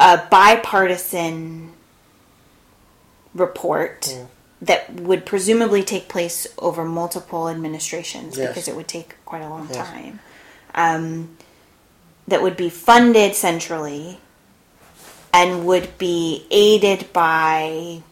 a 0.00 0.18
bipartisan 0.30 1.72
report 3.34 4.02
Mm. 4.02 4.26
that 4.62 4.94
would 4.94 5.26
presumably 5.26 5.82
take 5.82 6.08
place 6.08 6.46
over 6.58 6.84
multiple 6.84 7.48
administrations 7.48 8.36
Yes. 8.36 8.48
because 8.48 8.68
it 8.68 8.76
would 8.76 8.88
take 8.88 9.16
quite 9.24 9.42
a 9.42 9.48
long 9.48 9.68
Yes. 9.70 9.86
time. 9.88 10.20
Um, 10.74 11.36
that 12.26 12.42
would 12.42 12.56
be 12.56 12.68
funded 12.70 13.34
centrally 13.34 14.20
and 15.32 15.66
would 15.66 15.96
be 15.98 16.46
aided 16.50 17.12
by 17.12 18.02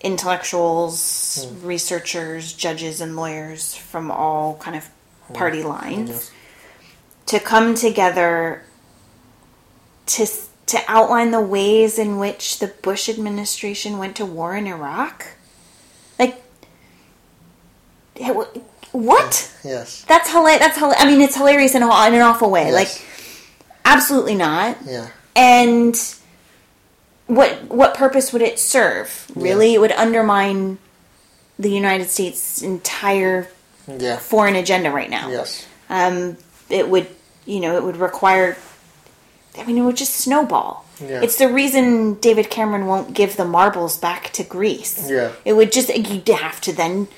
intellectuals, 0.00 1.44
Hmm. 1.48 1.66
researchers, 1.66 2.52
judges, 2.52 3.00
and 3.00 3.16
lawyers 3.16 3.74
from 3.74 4.10
all 4.10 4.56
kind 4.60 4.76
of 4.76 4.88
party 5.34 5.62
lines 5.62 6.30
to 7.26 7.40
come 7.40 7.74
together 7.74 8.62
to 10.06 10.26
to 10.66 10.78
outline 10.88 11.30
the 11.30 11.40
ways 11.40 11.98
in 11.98 12.18
which 12.18 12.58
the 12.58 12.66
Bush 12.68 13.08
administration 13.08 13.98
went 13.98 14.16
to 14.16 14.26
war 14.26 14.56
in 14.56 14.66
Iraq. 14.66 15.26
Like, 16.18 16.42
what? 18.92 19.52
Yes. 19.64 20.04
That's 20.08 20.30
hilarious. 20.30 20.60
That's 20.60 20.78
hila- 20.78 20.94
I 20.98 21.06
mean, 21.06 21.20
it's 21.20 21.36
hilarious 21.36 21.74
in, 21.74 21.82
a, 21.82 22.06
in 22.06 22.14
an 22.14 22.20
awful 22.22 22.50
way. 22.50 22.70
Yes. 22.70 22.74
Like, 22.74 23.06
absolutely 23.84 24.34
not. 24.34 24.76
Yeah. 24.84 25.08
And 25.36 25.94
what 27.26 27.64
what 27.68 27.94
purpose 27.94 28.32
would 28.32 28.42
it 28.42 28.58
serve? 28.58 29.26
Really, 29.34 29.74
it 29.74 29.80
would 29.80 29.92
undermine 29.92 30.78
the 31.58 31.70
United 31.70 32.08
States' 32.08 32.62
entire 32.62 33.48
Yeah. 33.86 34.16
foreign 34.16 34.56
agenda 34.56 34.90
right 34.90 35.10
now. 35.10 35.28
Yes. 35.30 35.66
Um, 35.88 36.38
it 36.68 36.88
would, 36.88 37.06
you 37.44 37.60
know, 37.60 37.76
it 37.76 37.82
would 37.84 37.96
require. 37.98 38.56
I 39.58 39.64
mean, 39.64 39.78
it 39.78 39.82
would 39.82 39.96
just 39.96 40.14
snowball. 40.16 40.84
Yeah. 41.00 41.20
It's 41.22 41.36
the 41.36 41.48
reason 41.48 42.14
David 42.14 42.48
Cameron 42.50 42.86
won't 42.86 43.14
give 43.14 43.36
the 43.36 43.44
marbles 43.44 43.98
back 43.98 44.30
to 44.34 44.42
Greece. 44.42 45.08
Yeah. 45.10 45.32
It 45.44 45.52
would 45.54 45.70
just 45.72 45.94
you'd 45.94 46.26
have 46.28 46.60
to 46.62 46.72
then 46.72 47.08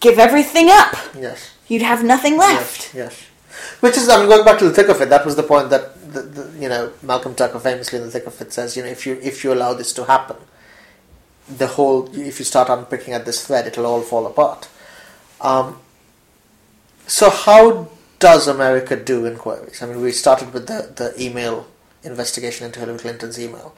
give 0.00 0.18
everything 0.18 0.68
up. 0.70 0.96
Yes. 1.18 1.50
You'd 1.68 1.82
have 1.82 2.02
nothing 2.04 2.36
left. 2.36 2.94
Yes, 2.94 2.94
yes. 2.94 3.22
Which 3.80 3.96
is, 3.96 4.08
I 4.08 4.18
mean, 4.18 4.28
going 4.28 4.44
back 4.44 4.58
to 4.58 4.64
the 4.64 4.72
thick 4.74 4.88
of 4.88 5.00
it, 5.00 5.08
that 5.10 5.24
was 5.24 5.36
the 5.36 5.42
point 5.42 5.70
that, 5.70 6.01
the, 6.12 6.22
the, 6.22 6.60
you 6.60 6.68
know, 6.68 6.92
Malcolm 7.02 7.34
Tucker 7.34 7.58
famously 7.58 7.98
in 7.98 8.04
the 8.04 8.10
thick 8.10 8.26
of 8.26 8.40
it 8.40 8.52
says, 8.52 8.76
you 8.76 8.82
know, 8.82 8.88
if 8.88 9.06
you 9.06 9.18
if 9.22 9.42
you 9.44 9.52
allow 9.52 9.74
this 9.74 9.92
to 9.94 10.04
happen, 10.04 10.36
the 11.48 11.66
whole 11.66 12.08
if 12.16 12.38
you 12.38 12.44
start 12.44 12.68
unpicking 12.68 13.14
at 13.14 13.24
this 13.24 13.46
thread, 13.46 13.66
it'll 13.66 13.86
all 13.86 14.02
fall 14.02 14.26
apart. 14.26 14.68
Um, 15.40 15.78
so 17.06 17.30
how 17.30 17.88
does 18.18 18.46
America 18.46 18.96
do 18.96 19.26
inquiries? 19.26 19.82
I 19.82 19.86
mean, 19.86 20.00
we 20.00 20.12
started 20.12 20.52
with 20.52 20.68
the, 20.68 20.92
the 20.94 21.20
email 21.22 21.66
investigation 22.04 22.66
into 22.66 22.80
Hillary 22.80 22.98
Clinton's 22.98 23.38
email. 23.40 23.74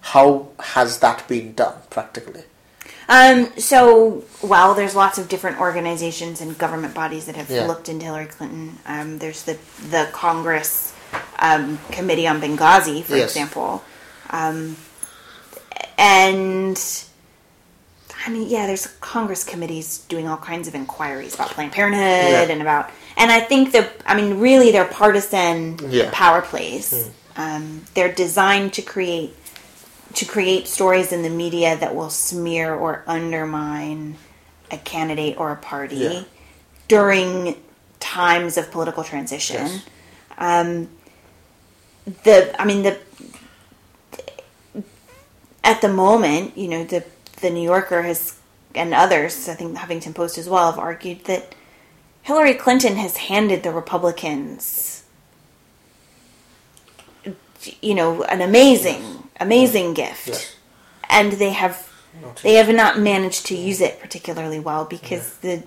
How 0.00 0.48
has 0.58 0.98
that 0.98 1.26
been 1.28 1.54
done 1.54 1.76
practically? 1.90 2.42
Um, 3.08 3.52
so, 3.58 4.24
well, 4.42 4.74
there's 4.74 4.94
lots 4.94 5.18
of 5.18 5.28
different 5.28 5.60
organizations 5.60 6.40
and 6.40 6.56
government 6.58 6.94
bodies 6.94 7.26
that 7.26 7.36
have 7.36 7.50
Yeah. 7.50 7.66
looked 7.66 7.88
into 7.88 8.06
Hillary 8.06 8.26
Clinton. 8.26 8.78
Um, 8.86 9.18
there's 9.18 9.42
the 9.42 9.58
the 9.90 10.08
Congress 10.12 10.93
um, 11.38 11.78
Committee 11.90 12.26
on 12.26 12.40
Benghazi, 12.40 13.02
for 13.04 13.16
Yes. 13.16 13.30
example, 13.30 13.82
um, 14.30 14.76
and 15.98 16.80
I 18.26 18.30
mean, 18.30 18.48
yeah, 18.48 18.66
there's 18.66 18.86
Congress 19.00 19.44
committees 19.44 19.98
doing 20.08 20.26
all 20.28 20.36
kinds 20.38 20.66
of 20.66 20.74
inquiries 20.74 21.34
about 21.34 21.50
Planned 21.50 21.72
Parenthood 21.72 22.02
Yeah. 22.02 22.42
and 22.54 22.62
about, 22.62 22.90
and 23.16 23.30
I 23.30 23.40
think 23.40 23.72
the, 23.72 23.88
I 24.06 24.14
mean, 24.14 24.40
really, 24.40 24.70
they're 24.72 24.86
partisan 24.86 25.78
Yeah. 25.88 26.08
power 26.12 26.40
plays. 26.40 27.10
Um, 27.36 27.84
they're 27.94 28.12
designed 28.12 28.72
to 28.74 28.82
create 28.82 29.34
to 30.14 30.24
create 30.24 30.68
stories 30.68 31.10
in 31.10 31.22
the 31.22 31.28
media 31.28 31.76
that 31.76 31.92
will 31.92 32.08
smear 32.08 32.72
or 32.72 33.02
undermine 33.08 34.16
a 34.70 34.76
candidate 34.78 35.36
or 35.36 35.50
a 35.50 35.56
party 35.56 35.96
Yeah. 35.96 36.20
during 36.86 37.56
times 37.98 38.56
of 38.56 38.70
political 38.70 39.02
transition. 39.02 39.66
Yes. 39.66 39.80
Um, 40.38 40.88
the, 42.24 42.54
I 42.60 42.64
mean, 42.64 42.82
the 42.82 42.98
at 45.62 45.80
the 45.80 45.88
moment, 45.88 46.56
you 46.56 46.68
know, 46.68 46.84
the 46.84 47.04
the 47.40 47.50
New 47.50 47.62
Yorker 47.62 48.02
has 48.02 48.38
and 48.74 48.92
others, 48.92 49.48
I 49.48 49.54
think 49.54 49.72
the 49.74 49.78
Huffington 49.80 50.14
Post 50.14 50.36
as 50.38 50.48
well, 50.48 50.70
have 50.70 50.78
argued 50.80 51.24
that 51.24 51.54
Hillary 52.22 52.54
Clinton 52.54 52.96
has 52.96 53.16
handed 53.18 53.62
the 53.62 53.70
Republicans, 53.70 55.04
you 57.80 57.94
know, 57.94 58.22
an 58.24 58.40
amazing, 58.40 59.28
amazing 59.40 59.94
gift, 59.94 60.28
Yes. 60.28 60.56
and 61.08 61.32
they 61.32 61.50
have 61.50 61.88
Not 62.20 62.36
they 62.42 62.54
have 62.54 62.68
not 62.74 62.98
managed 62.98 63.46
to 63.46 63.56
use 63.56 63.80
it 63.80 64.00
particularly 64.00 64.60
well 64.60 64.84
because 64.84 65.36
the 65.38 65.62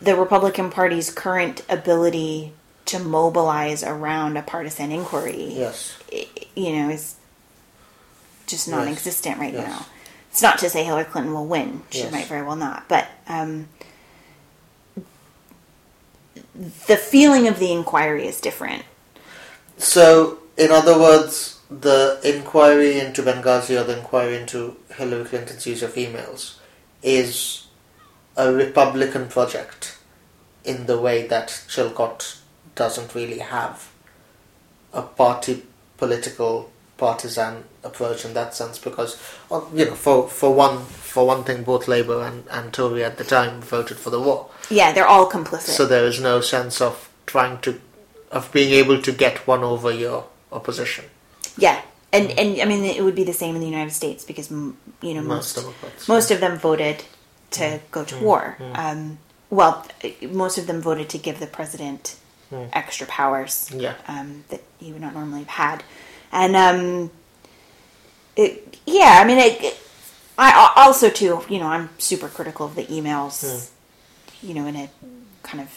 the 0.00 0.16
Republican 0.16 0.70
Party's 0.70 1.10
current 1.10 1.62
ability 1.68 2.52
to 2.86 2.98
mobilize 2.98 3.82
around 3.82 4.36
a 4.36 4.42
partisan 4.42 4.92
inquiry, 4.92 5.52
Yes. 5.54 5.94
you 6.54 6.72
know, 6.72 6.90
is 6.90 7.14
just 8.46 8.68
non-existent 8.68 9.38
right 9.38 9.54
Yes. 9.54 9.66
now. 9.66 9.86
It's 10.30 10.42
not 10.42 10.58
to 10.58 10.68
say 10.68 10.84
Hillary 10.84 11.04
Clinton 11.04 11.32
will 11.32 11.46
win; 11.46 11.82
she 11.90 12.00
Yes. 12.00 12.12
might 12.12 12.26
very 12.26 12.42
well 12.42 12.56
not. 12.56 12.88
But 12.88 13.06
um, 13.28 13.68
the 16.86 16.96
feeling 16.96 17.48
of 17.48 17.58
the 17.58 17.72
inquiry 17.72 18.26
is 18.26 18.40
different. 18.40 18.82
So, 19.78 20.38
in 20.56 20.70
other 20.70 20.98
words, 20.98 21.58
the 21.70 22.20
inquiry 22.22 23.00
into 23.00 23.22
Benghazi 23.22 23.80
or 23.80 23.84
the 23.84 23.98
inquiry 23.98 24.36
into 24.36 24.76
Hillary 24.96 25.24
Clinton's 25.24 25.66
use 25.66 25.82
of 25.82 25.94
emails 25.94 26.54
is 27.02 27.66
a 28.36 28.52
Republican 28.52 29.28
project 29.28 29.96
in 30.64 30.86
the 30.86 30.98
way 31.00 31.26
that 31.26 31.48
Chilcot 31.68 32.38
doesn't 32.74 33.14
really 33.14 33.38
have 33.38 33.90
a 34.92 35.02
party 35.02 35.62
political 35.96 36.70
partisan 36.96 37.64
approach 37.82 38.24
in 38.24 38.34
that 38.34 38.54
sense 38.54 38.78
because 38.78 39.20
you 39.74 39.84
know 39.84 39.94
for 39.94 40.28
for 40.28 40.54
one 40.54 40.84
for 40.84 41.26
one 41.26 41.44
thing 41.44 41.62
both 41.62 41.88
Labour 41.88 42.22
and, 42.22 42.44
and 42.50 42.72
Tory 42.72 43.04
at 43.04 43.18
the 43.18 43.24
time 43.24 43.60
voted 43.60 43.98
for 43.98 44.10
the 44.10 44.20
war. 44.20 44.48
Yeah, 44.70 44.92
they're 44.92 45.06
all 45.06 45.30
complicit. 45.30 45.70
so 45.70 45.86
there 45.86 46.04
is 46.04 46.20
no 46.20 46.40
sense 46.40 46.80
of 46.80 47.10
trying 47.26 47.60
to 47.62 47.80
of 48.30 48.50
being 48.52 48.72
able 48.72 49.00
to 49.02 49.12
get 49.12 49.46
one 49.46 49.62
over 49.62 49.92
your 49.92 50.26
opposition. 50.52 51.04
Yeah, 51.58 51.82
and 52.12 52.30
and 52.32 52.60
I 52.60 52.64
mean 52.64 52.84
it 52.84 53.02
would 53.02 53.14
be 53.14 53.24
the 53.24 53.32
same 53.32 53.54
in 53.54 53.60
the 53.60 53.68
United 53.68 53.92
States 53.92 54.24
because 54.24 54.50
you 54.50 55.14
know 55.14 55.22
Most 55.22 55.56
most 55.56 56.08
most 56.08 56.30
of 56.30 56.40
them 56.40 56.58
voted 56.58 57.04
to 57.52 57.64
mm. 57.64 57.80
go 57.90 58.04
to 58.04 58.16
war. 58.18 58.56
Mm. 58.58 58.72
Mm. 58.72 58.78
Um, 58.78 59.18
well, 59.50 59.86
most 60.22 60.58
of 60.58 60.66
them 60.66 60.80
voted 60.80 61.08
to 61.10 61.18
give 61.18 61.38
the 61.38 61.46
president 61.46 62.16
extra 62.72 63.06
powers 63.06 63.70
Yeah. 63.74 63.94
um, 64.08 64.44
that 64.48 64.62
you 64.80 64.92
would 64.92 65.02
not 65.02 65.14
normally 65.14 65.40
have 65.44 65.48
had, 65.48 65.84
and 66.32 66.54
um, 66.56 67.10
it, 68.36 68.78
yeah, 68.86 69.18
I 69.20 69.24
mean, 69.24 69.38
it, 69.38 69.78
I 70.36 70.72
I 70.76 70.82
also 70.86 71.08
too, 71.10 71.42
you 71.48 71.58
know, 71.58 71.66
I'm 71.66 71.88
super 71.98 72.28
critical 72.28 72.66
of 72.66 72.74
the 72.74 72.84
emails, 72.86 73.70
you 74.42 74.54
know, 74.54 74.66
in 74.66 74.76
a 74.76 74.90
kind 75.42 75.60
of 75.62 75.68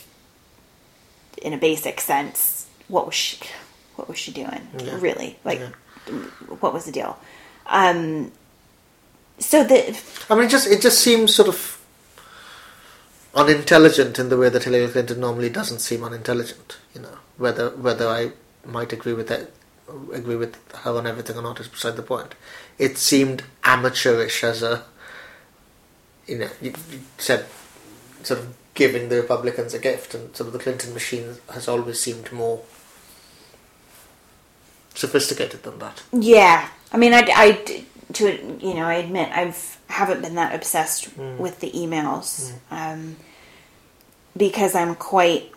in 1.42 1.54
a 1.54 1.58
basic 1.58 2.02
sense. 2.02 2.68
What 2.88 3.06
was 3.06 3.16
she? 3.16 3.38
What 3.96 4.08
was 4.08 4.18
she 4.18 4.32
doing? 4.32 4.68
Yeah. 4.80 4.98
Really, 5.00 5.38
like, 5.44 5.60
Yeah. 5.60 6.14
what 6.60 6.74
was 6.74 6.86
the 6.86 6.92
deal? 6.92 7.18
Um, 7.68 8.32
so 9.40 9.64
the 9.64 10.00
I 10.30 10.36
mean, 10.36 10.46
it 10.46 10.50
just 10.50 10.68
it 10.68 10.82
just 10.82 11.00
seems 11.00 11.36
sort 11.36 11.48
of 11.50 11.77
unintelligent 13.34 14.20
in 14.20 14.30
the 14.30 14.38
way 14.38 14.50
that 14.50 14.64
Hillary 14.64 14.88
Clinton 14.88 15.20
normally 15.20 15.50
doesn't 15.50 15.80
seem 15.80 16.04
unintelligent. 16.04 16.78
You 16.94 17.02
know, 17.02 17.18
whether 17.38 17.70
whether 17.70 18.08
I 18.08 18.32
might 18.66 18.94
agree 18.94 19.14
with 19.14 19.28
that, 19.28 19.52
agree 20.14 20.36
with 20.36 20.58
her 20.74 20.98
on 20.98 21.08
everything 21.08 21.38
or 21.38 21.42
not 21.42 21.60
is 21.60 21.68
beside 21.68 21.96
the 21.96 22.04
point. 22.04 22.36
It 22.78 22.98
seemed 22.98 23.44
amateurish 23.64 24.44
as 24.44 24.62
a, 24.62 24.84
you 26.28 26.40
know, 26.40 26.50
you, 26.62 26.74
you 26.92 27.00
said 27.18 27.46
sort 28.24 28.40
of 28.42 28.56
giving 28.74 29.10
the 29.10 29.16
Republicans 29.16 29.74
a 29.74 29.80
gift, 29.80 30.14
and 30.14 30.36
sort 30.36 30.48
of 30.48 30.54
the 30.54 30.60
Clinton 30.60 30.94
machine 30.94 31.36
has 31.52 31.68
always 31.68 32.00
seemed 32.00 32.32
more 32.32 32.62
sophisticated 34.94 35.64
than 35.64 35.80
that. 35.80 36.04
Yeah, 36.12 36.70
I 36.92 36.98
mean, 36.98 37.14
I, 37.14 37.28
I 37.34 37.84
to 38.14 38.58
you 38.62 38.74
know, 38.74 38.84
I 38.84 38.96
admit 38.96 39.30
I've 39.32 39.77
haven't 39.90 40.22
been 40.22 40.36
that 40.36 40.54
obsessed 40.54 41.10
with 41.18 41.60
the 41.60 41.72
emails 41.72 42.54
um, 42.72 43.16
because 44.36 44.76
I'm 44.76 44.96
quite. 44.96 45.52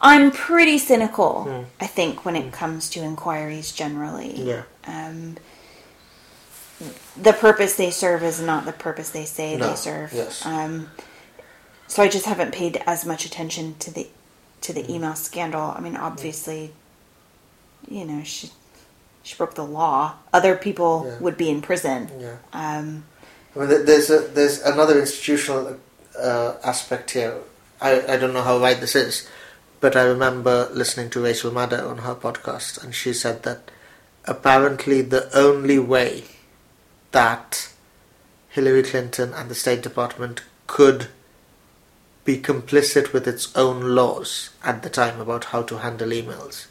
I'm 0.00 0.30
pretty 0.30 0.76
cynical, 0.78 1.66
I 1.80 1.86
think, 1.86 2.24
when 2.26 2.36
it 2.36 2.52
comes 2.52 2.90
to 2.90 3.00
inquiries 3.00 3.72
generally. 3.72 4.34
Yeah. 4.42 4.62
Um, 4.86 5.36
the 7.16 7.32
purpose 7.32 7.76
they 7.76 7.90
serve 7.90 8.22
is 8.22 8.40
not 8.40 8.66
the 8.66 8.72
purpose 8.72 9.08
they 9.10 9.24
say 9.24 9.56
No, 9.56 9.70
they 9.70 9.76
serve. 9.76 10.12
yes. 10.12 10.44
Um, 10.44 10.90
so 11.86 12.02
I 12.02 12.08
just 12.08 12.26
haven't 12.26 12.52
paid 12.52 12.82
as 12.86 13.06
much 13.06 13.24
attention 13.24 13.76
to 13.78 13.90
the 13.90 14.06
to 14.62 14.72
the 14.72 14.90
email 14.92 15.14
scandal. 15.14 15.72
I 15.76 15.80
mean, 15.80 15.96
obviously, 15.96 16.72
you 17.88 18.04
know, 18.04 18.22
she 18.24 18.50
she 19.22 19.34
broke 19.36 19.54
the 19.54 19.64
law. 19.64 20.16
Other 20.32 20.56
people 20.56 21.04
Yeah. 21.06 21.18
would 21.20 21.36
be 21.38 21.48
in 21.48 21.62
prison. 21.62 22.10
Yeah. 22.20 22.36
Um, 22.52 23.04
I 23.56 23.60
mean, 23.60 23.86
there's 23.86 24.10
a, 24.10 24.18
there's 24.18 24.60
another 24.60 25.00
institutional 25.00 25.78
uh, 26.20 26.56
aspect 26.62 27.12
here. 27.12 27.38
I, 27.80 28.02
I 28.06 28.16
don't 28.18 28.34
know 28.34 28.42
how 28.42 28.58
right 28.58 28.78
this 28.78 28.94
is, 28.94 29.28
but 29.80 29.96
I 29.96 30.02
remember 30.02 30.68
listening 30.72 31.08
to 31.10 31.22
Rachel 31.22 31.50
Maddow 31.50 31.88
on 31.88 31.98
her 31.98 32.14
podcast, 32.14 32.82
and 32.84 32.94
she 32.94 33.14
said 33.14 33.44
that 33.44 33.70
apparently 34.26 35.00
the 35.00 35.34
only 35.34 35.78
way 35.78 36.24
that 37.12 37.72
Hillary 38.50 38.82
Clinton 38.82 39.32
and 39.32 39.48
the 39.48 39.54
State 39.54 39.82
Department 39.82 40.42
could 40.66 41.08
be 42.26 42.38
complicit 42.38 43.14
with 43.14 43.26
its 43.26 43.56
own 43.56 43.94
laws 43.94 44.50
at 44.64 44.82
the 44.82 44.90
time 44.90 45.18
about 45.18 45.44
how 45.44 45.62
to 45.62 45.78
handle 45.78 46.10
emails 46.10 46.66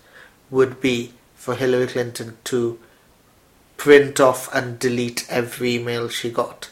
would 0.51 0.81
be 0.81 1.13
for 1.33 1.55
Hillary 1.55 1.87
Clinton 1.87 2.37
to 2.43 2.77
print 3.75 4.19
off 4.19 4.53
and 4.53 4.77
delete 4.77 5.25
every 5.29 5.75
email 5.75 6.09
she 6.09 6.29
got 6.29 6.69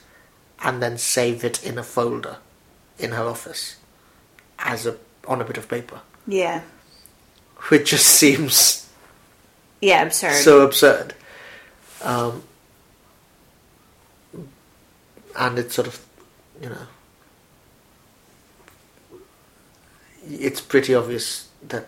and 0.64 0.82
then 0.82 0.98
save 0.98 1.44
it 1.44 1.64
in 1.64 1.78
a 1.78 1.84
folder 1.84 2.38
in 2.98 3.12
her 3.12 3.24
office 3.24 3.76
as 4.60 4.86
a 4.86 4.98
on 5.28 5.42
a 5.42 5.44
bit 5.44 5.58
of 5.58 5.68
paper. 5.68 6.02
Yeah, 6.28 6.62
which 7.70 7.92
just 7.92 8.08
seems 8.20 8.90
yeah, 9.82 10.04
absurd. 10.04 10.36
so 10.36 10.62
absurd. 10.62 11.14
Um, 12.02 12.44
and 15.38 15.60
it's 15.60 15.76
sort 15.76 15.88
of 15.88 16.06
you 16.62 16.70
know 16.70 16.88
it's 20.26 20.62
pretty 20.62 20.96
obvious 20.96 21.50
that 21.68 21.88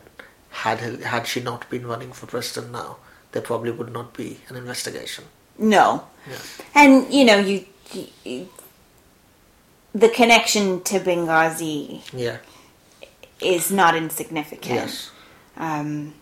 had 0.50 0.80
had 1.04 1.28
she 1.28 1.42
not 1.42 1.70
been 1.70 1.86
running 1.86 2.12
for 2.12 2.28
president 2.28 2.72
now 2.72 2.98
there 3.36 3.42
probably 3.42 3.70
would 3.70 3.92
not 3.92 4.14
be 4.14 4.40
an 4.48 4.56
investigation. 4.56 5.26
No, 5.58 6.08
yeah. 6.26 6.38
And 6.74 7.14
you 7.14 7.26
know, 7.26 7.38
you, 7.38 7.66
you 8.24 8.48
the 9.96 10.10
connection 10.10 10.82
to 10.84 11.00
Benghazi 11.00 12.02
yeah 12.14 12.38
is 13.42 13.72
not 13.72 13.96
insignificant. 13.96 14.76
yes 14.76 15.12
Um, 15.58 16.14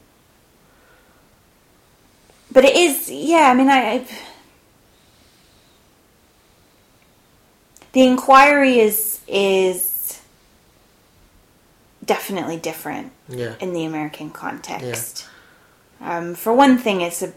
but 2.51 2.63
it 2.65 2.75
is, 2.75 3.09
yeah. 3.09 3.49
I 3.51 3.53
mean, 3.55 3.67
I, 3.69 3.79
I 3.93 4.05
the 7.93 8.03
inquiry 8.03 8.79
is 8.79 9.19
is 9.27 10.19
definitely 12.05 12.57
different 12.57 13.11
Yeah. 13.29 13.55
in 13.59 13.73
the 13.73 13.85
American 13.85 14.29
context. 14.29 15.25
Um, 16.01 16.35
for 16.35 16.53
one 16.53 16.77
thing, 16.77 17.01
it's 17.01 17.21
a 17.21 17.33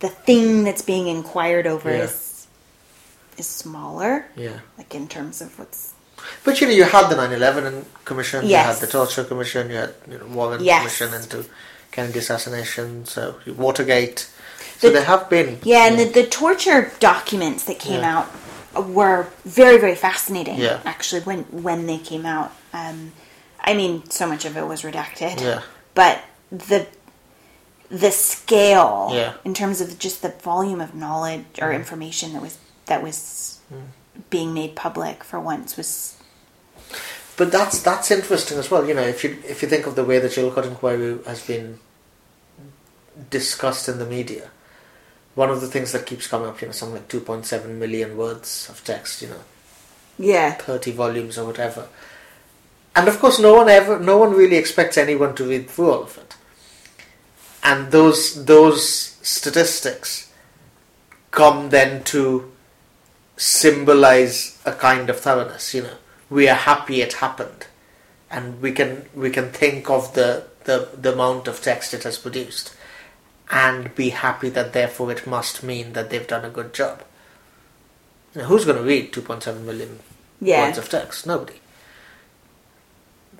the 0.00 0.08
thing 0.08 0.62
that's 0.64 0.82
being 0.82 1.08
inquired 1.08 1.66
over 1.66 1.90
Yeah. 1.90 2.04
is 2.04 2.25
is 3.38 3.46
smaller, 3.46 4.26
Yeah. 4.36 4.58
like 4.78 4.94
in 4.94 5.06
terms 5.08 5.40
of 5.40 5.58
what's 5.58 5.92
But 6.44 6.60
you 6.60 6.66
know, 6.66 6.72
you 6.72 6.84
had 6.84 7.08
the 7.10 7.16
9/11 7.16 7.84
commission, 8.04 8.46
Yes. 8.46 8.50
you 8.50 8.72
had 8.72 8.80
the 8.80 8.86
torture 8.86 9.24
commission, 9.24 9.70
you 9.70 9.76
had 9.76 9.94
you 10.10 10.18
know, 10.18 10.26
Warren 10.26 10.62
Yes. 10.64 10.78
commission 10.78 11.14
into 11.14 11.44
Kennedy 11.92 12.18
assassination, 12.20 13.06
so 13.06 13.36
Watergate. 13.46 14.26
So 14.78 14.88
The- 14.88 14.94
there 14.94 15.04
have 15.04 15.28
been. 15.28 15.58
yeah, 15.62 15.86
and 15.86 15.98
the, 15.98 16.04
the 16.04 16.26
torture 16.26 16.92
documents 17.00 17.64
that 17.64 17.78
came 17.78 18.00
Yeah. 18.00 18.18
out 18.18 18.26
were 18.98 19.26
very 19.44 19.78
very 19.78 19.94
fascinating. 19.94 20.58
Yeah. 20.58 20.80
actually, 20.84 21.20
when 21.22 21.40
when 21.68 21.86
they 21.86 21.98
came 21.98 22.24
out, 22.26 22.50
um, 22.72 23.12
I 23.70 23.72
mean, 23.74 23.92
so 24.10 24.26
much 24.26 24.44
of 24.44 24.56
it 24.56 24.66
was 24.66 24.82
redacted. 24.82 25.40
Yeah. 25.40 25.60
but 25.94 26.20
the 26.50 26.86
the 27.90 28.10
scale 28.10 29.10
Yeah. 29.12 29.32
in 29.44 29.54
terms 29.54 29.80
of 29.80 29.98
just 29.98 30.20
the 30.22 30.30
volume 30.42 30.80
of 30.80 30.92
knowledge 30.94 31.44
or 31.62 31.72
information 31.72 32.32
that 32.32 32.42
was 32.42 32.54
that 32.86 33.02
was 33.02 33.60
hmm. 33.68 33.80
being 34.30 34.54
made 34.54 34.74
public 34.74 35.22
for 35.22 35.38
once 35.40 35.76
was 35.76 36.16
But 37.36 37.52
that's 37.52 37.82
that's 37.82 38.10
interesting 38.10 38.58
as 38.58 38.70
well. 38.70 38.86
You 38.88 38.94
know, 38.94 39.02
if 39.02 39.22
you 39.22 39.36
if 39.46 39.62
you 39.62 39.68
think 39.68 39.86
of 39.86 39.94
the 39.94 40.04
way 40.04 40.18
the 40.18 40.28
Chilcot 40.28 40.64
inquiry 40.66 41.18
has 41.26 41.46
been 41.46 41.78
discussed 43.30 43.88
in 43.88 43.98
the 43.98 44.06
media, 44.06 44.50
one 45.34 45.50
of 45.50 45.60
the 45.60 45.66
things 45.66 45.92
that 45.92 46.06
keeps 46.06 46.26
coming 46.26 46.48
up, 46.48 46.60
you 46.60 46.68
know, 46.68 46.72
something 46.72 46.96
like 46.96 47.08
two 47.08 47.20
point 47.20 47.44
seven 47.44 47.78
million 47.78 48.16
words 48.16 48.68
of 48.70 48.82
text, 48.84 49.20
you 49.20 49.28
know, 49.28 49.42
yeah 50.18 50.52
thirty 50.52 50.92
volumes 50.92 51.36
or 51.36 51.44
whatever. 51.46 51.88
And 52.94 53.08
of 53.08 53.18
course, 53.18 53.38
no 53.38 53.54
one 53.54 53.68
ever, 53.68 53.98
no 53.98 54.16
one 54.16 54.32
really 54.32 54.56
expects 54.56 54.96
anyone 54.96 55.34
to 55.34 55.44
read 55.44 55.68
through 55.68 55.90
all 55.92 56.02
of 56.04 56.16
it. 56.16 56.34
And 57.62 57.92
those 57.92 58.46
those 58.46 58.88
statistics 59.20 60.32
come 61.32 61.68
then 61.68 62.02
to 62.04 62.50
symbolize 63.36 64.58
a 64.64 64.72
kind 64.72 65.10
of 65.10 65.20
thoroughness. 65.20 65.74
You 65.74 65.82
know, 65.82 65.96
we 66.30 66.48
are 66.48 66.54
happy 66.56 67.00
it 67.02 67.14
happened, 67.14 67.66
and 68.30 68.60
we 68.60 68.72
can 68.72 69.06
we 69.14 69.30
can 69.30 69.50
think 69.50 69.88
of 69.90 70.14
the 70.14 70.44
the, 70.64 70.88
the 71.00 71.12
amount 71.12 71.46
of 71.48 71.60
text 71.60 71.94
it 71.94 72.02
has 72.02 72.18
produced, 72.18 72.74
and 73.50 73.94
be 73.94 74.10
happy 74.10 74.48
that 74.50 74.72
therefore 74.72 75.12
it 75.12 75.26
must 75.26 75.62
mean 75.62 75.92
that 75.92 76.10
they've 76.10 76.26
done 76.26 76.44
a 76.44 76.50
good 76.50 76.74
job. 76.74 77.02
Know, 78.34 78.44
who's 78.44 78.64
going 78.64 78.76
to 78.78 78.82
read 78.82 79.12
two 79.12 79.22
point 79.22 79.42
seven 79.44 79.64
million 79.64 80.00
Yeah. 80.40 80.66
words 80.66 80.78
of 80.78 80.88
text? 80.88 81.26
Nobody. 81.26 81.60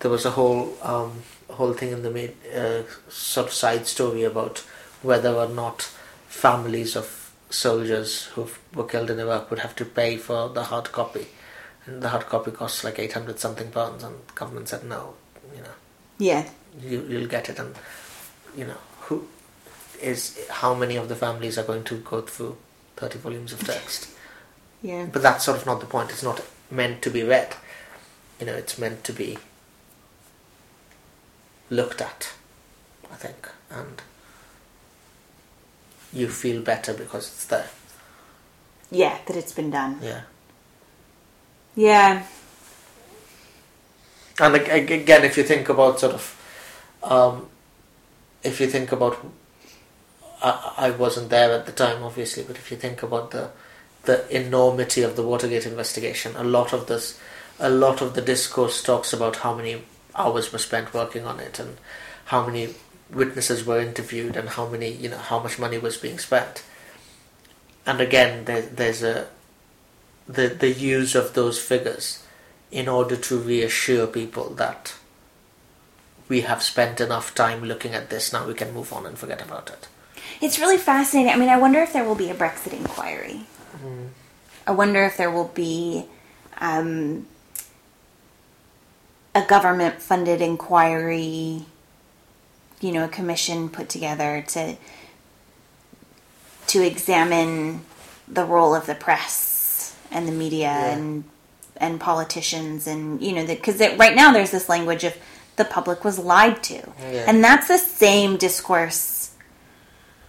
There 0.00 0.10
was 0.10 0.24
a 0.24 0.30
whole 0.32 0.76
um, 0.82 1.22
whole 1.50 1.72
thing 1.72 1.90
in 1.92 2.02
the 2.02 2.10
mid, 2.10 2.34
uh, 2.54 2.82
sort 3.08 3.48
of 3.48 3.52
side 3.52 3.86
story 3.86 4.24
about 4.24 4.58
whether 5.02 5.32
or 5.34 5.48
not 5.48 5.82
families 6.28 6.96
of 6.96 7.25
soldiers 7.50 8.24
who 8.34 8.48
were 8.74 8.84
killed 8.84 9.10
in 9.10 9.20
Iraq 9.20 9.50
would 9.50 9.60
have 9.60 9.76
to 9.76 9.84
pay 9.84 10.16
for 10.16 10.48
the 10.48 10.64
hard 10.64 10.92
copy, 10.92 11.26
and 11.86 12.02
the 12.02 12.08
hard 12.08 12.26
copy 12.26 12.50
costs 12.50 12.84
like 12.84 12.98
eight 12.98 13.12
hundred 13.12 13.38
something 13.38 13.70
pounds, 13.70 14.02
and 14.02 14.16
the 14.26 14.32
government 14.34 14.68
said 14.68 14.84
no, 14.84 15.14
you 15.54 15.62
know, 15.62 15.76
yeah 16.18 16.48
you 16.80 17.06
you'll 17.08 17.28
get 17.28 17.48
it, 17.48 17.58
and 17.58 17.74
you 18.56 18.66
know 18.66 18.78
who 19.02 19.26
is 20.02 20.38
how 20.50 20.74
many 20.74 20.96
of 20.96 21.08
the 21.08 21.16
families 21.16 21.56
are 21.56 21.64
going 21.64 21.84
to 21.84 21.96
go 21.98 22.20
through 22.20 22.56
thirty 22.96 23.18
volumes 23.18 23.52
of 23.52 23.64
text. 23.64 24.08
yeah 24.82 25.06
But 25.10 25.22
that's 25.22 25.44
sort 25.44 25.56
of 25.58 25.66
not 25.66 25.80
the 25.80 25.86
point. 25.86 26.10
It's 26.10 26.22
not 26.22 26.42
meant 26.70 27.00
to 27.02 27.10
be 27.10 27.22
read. 27.22 27.54
You 28.40 28.46
know, 28.46 28.54
it's 28.54 28.78
meant 28.78 29.04
to 29.04 29.12
be 29.12 29.38
looked 31.70 32.00
at, 32.00 32.32
I 33.10 33.14
think. 33.16 33.48
And 33.70 34.02
you 36.20 36.28
feel 36.28 36.60
better 36.62 36.92
because 36.94 37.26
it's 37.32 37.46
there. 37.46 37.68
yeah 38.90 39.16
that 39.26 39.36
it's 39.36 39.52
been 39.60 39.70
done 39.70 39.98
Yeah. 40.02 40.22
yeah 41.74 42.22
And 44.38 44.54
ag- 44.56 44.68
ag- 44.68 44.90
again, 44.90 45.24
if 45.24 45.36
you 45.38 45.44
think 45.44 45.68
about 45.70 45.98
sort 46.00 46.14
of, 46.14 46.24
um, 47.02 47.48
if 48.42 48.60
you 48.60 48.66
think 48.66 48.92
about, 48.92 49.16
I, 50.42 50.74
I 50.88 50.90
wasn't 50.90 51.30
there 51.30 51.52
at 51.52 51.64
the 51.66 51.72
time, 51.72 52.02
obviously, 52.02 52.42
but 52.44 52.56
if 52.56 52.70
you 52.70 52.76
think 52.76 53.02
about 53.02 53.30
the 53.30 53.48
the 54.04 54.18
enormity 54.36 55.02
of 55.02 55.16
the 55.16 55.22
Watergate 55.22 55.66
investigation, 55.66 56.36
a 56.36 56.44
lot 56.44 56.72
of 56.72 56.86
this, 56.86 57.18
a 57.58 57.68
lot 57.68 58.00
of 58.02 58.14
the 58.14 58.20
discourse 58.22 58.80
talks 58.82 59.12
about 59.12 59.36
how 59.36 59.52
many 59.54 59.82
hours 60.14 60.52
were 60.52 60.60
spent 60.60 60.94
working 60.94 61.24
on 61.26 61.40
it 61.40 61.58
and 61.58 61.76
how 62.26 62.46
many 62.46 62.68
witnesses 63.10 63.64
were 63.64 63.80
interviewed 63.80 64.36
and 64.36 64.50
how 64.50 64.66
many, 64.66 64.90
you 64.90 65.08
know, 65.08 65.18
how 65.18 65.38
much 65.38 65.58
money 65.58 65.78
was 65.78 65.96
being 65.96 66.18
spent. 66.18 66.64
And 67.86 68.00
again, 68.00 68.44
there, 68.46 68.62
there's 68.62 69.02
a 69.02 69.28
the 70.28 70.48
the 70.48 70.70
use 70.70 71.14
of 71.14 71.34
those 71.34 71.58
figures 71.60 72.24
in 72.72 72.88
order 72.88 73.16
to 73.16 73.38
reassure 73.38 74.06
people 74.08 74.50
that 74.50 74.94
we 76.28 76.40
have 76.40 76.62
spent 76.62 77.00
enough 77.00 77.34
time 77.34 77.62
looking 77.62 77.94
at 77.94 78.10
this, 78.10 78.32
now 78.32 78.46
we 78.46 78.54
can 78.54 78.74
move 78.74 78.92
on 78.92 79.06
and 79.06 79.16
forget 79.16 79.40
about 79.40 79.70
it. 79.70 79.86
It's 80.40 80.58
really 80.58 80.78
fascinating. 80.78 81.32
I 81.32 81.36
mean, 81.36 81.48
I 81.48 81.56
wonder 81.56 81.80
if 81.80 81.92
there 81.92 82.04
will 82.04 82.16
be 82.16 82.30
a 82.30 82.34
Brexit 82.34 82.72
inquiry. 82.72 83.42
I 84.66 84.72
wonder 84.72 85.04
if 85.04 85.16
there 85.16 85.30
will 85.30 85.48
be 85.54 86.06
um, 86.58 87.26
a 89.34 89.42
government 89.42 90.02
funded 90.02 90.40
inquiry, 90.40 91.64
you 92.80 92.92
know, 92.92 93.04
a 93.04 93.08
commission 93.08 93.68
put 93.68 93.88
together 93.88 94.44
to 94.48 94.76
to 96.68 96.84
examine 96.84 97.80
the 98.28 98.44
role 98.44 98.74
of 98.74 98.86
the 98.86 98.94
press 98.94 99.94
and 100.10 100.26
the 100.26 100.32
media 100.32 100.66
Yeah. 100.68 100.92
and 100.96 101.24
and 101.78 102.00
politicians 102.00 102.86
and 102.86 103.20
you 103.22 103.32
know 103.34 103.46
because 103.46 103.78
right 103.80 104.16
now 104.16 104.32
there's 104.32 104.50
this 104.50 104.68
language 104.68 105.04
of 105.04 105.14
the 105.56 105.64
public 105.64 106.04
was 106.04 106.18
lied 106.18 106.62
to 106.64 106.74
Yeah. 106.98 107.24
and 107.28 107.44
that's 107.44 107.68
the 107.68 107.78
same 107.78 108.36
discourse 108.38 109.30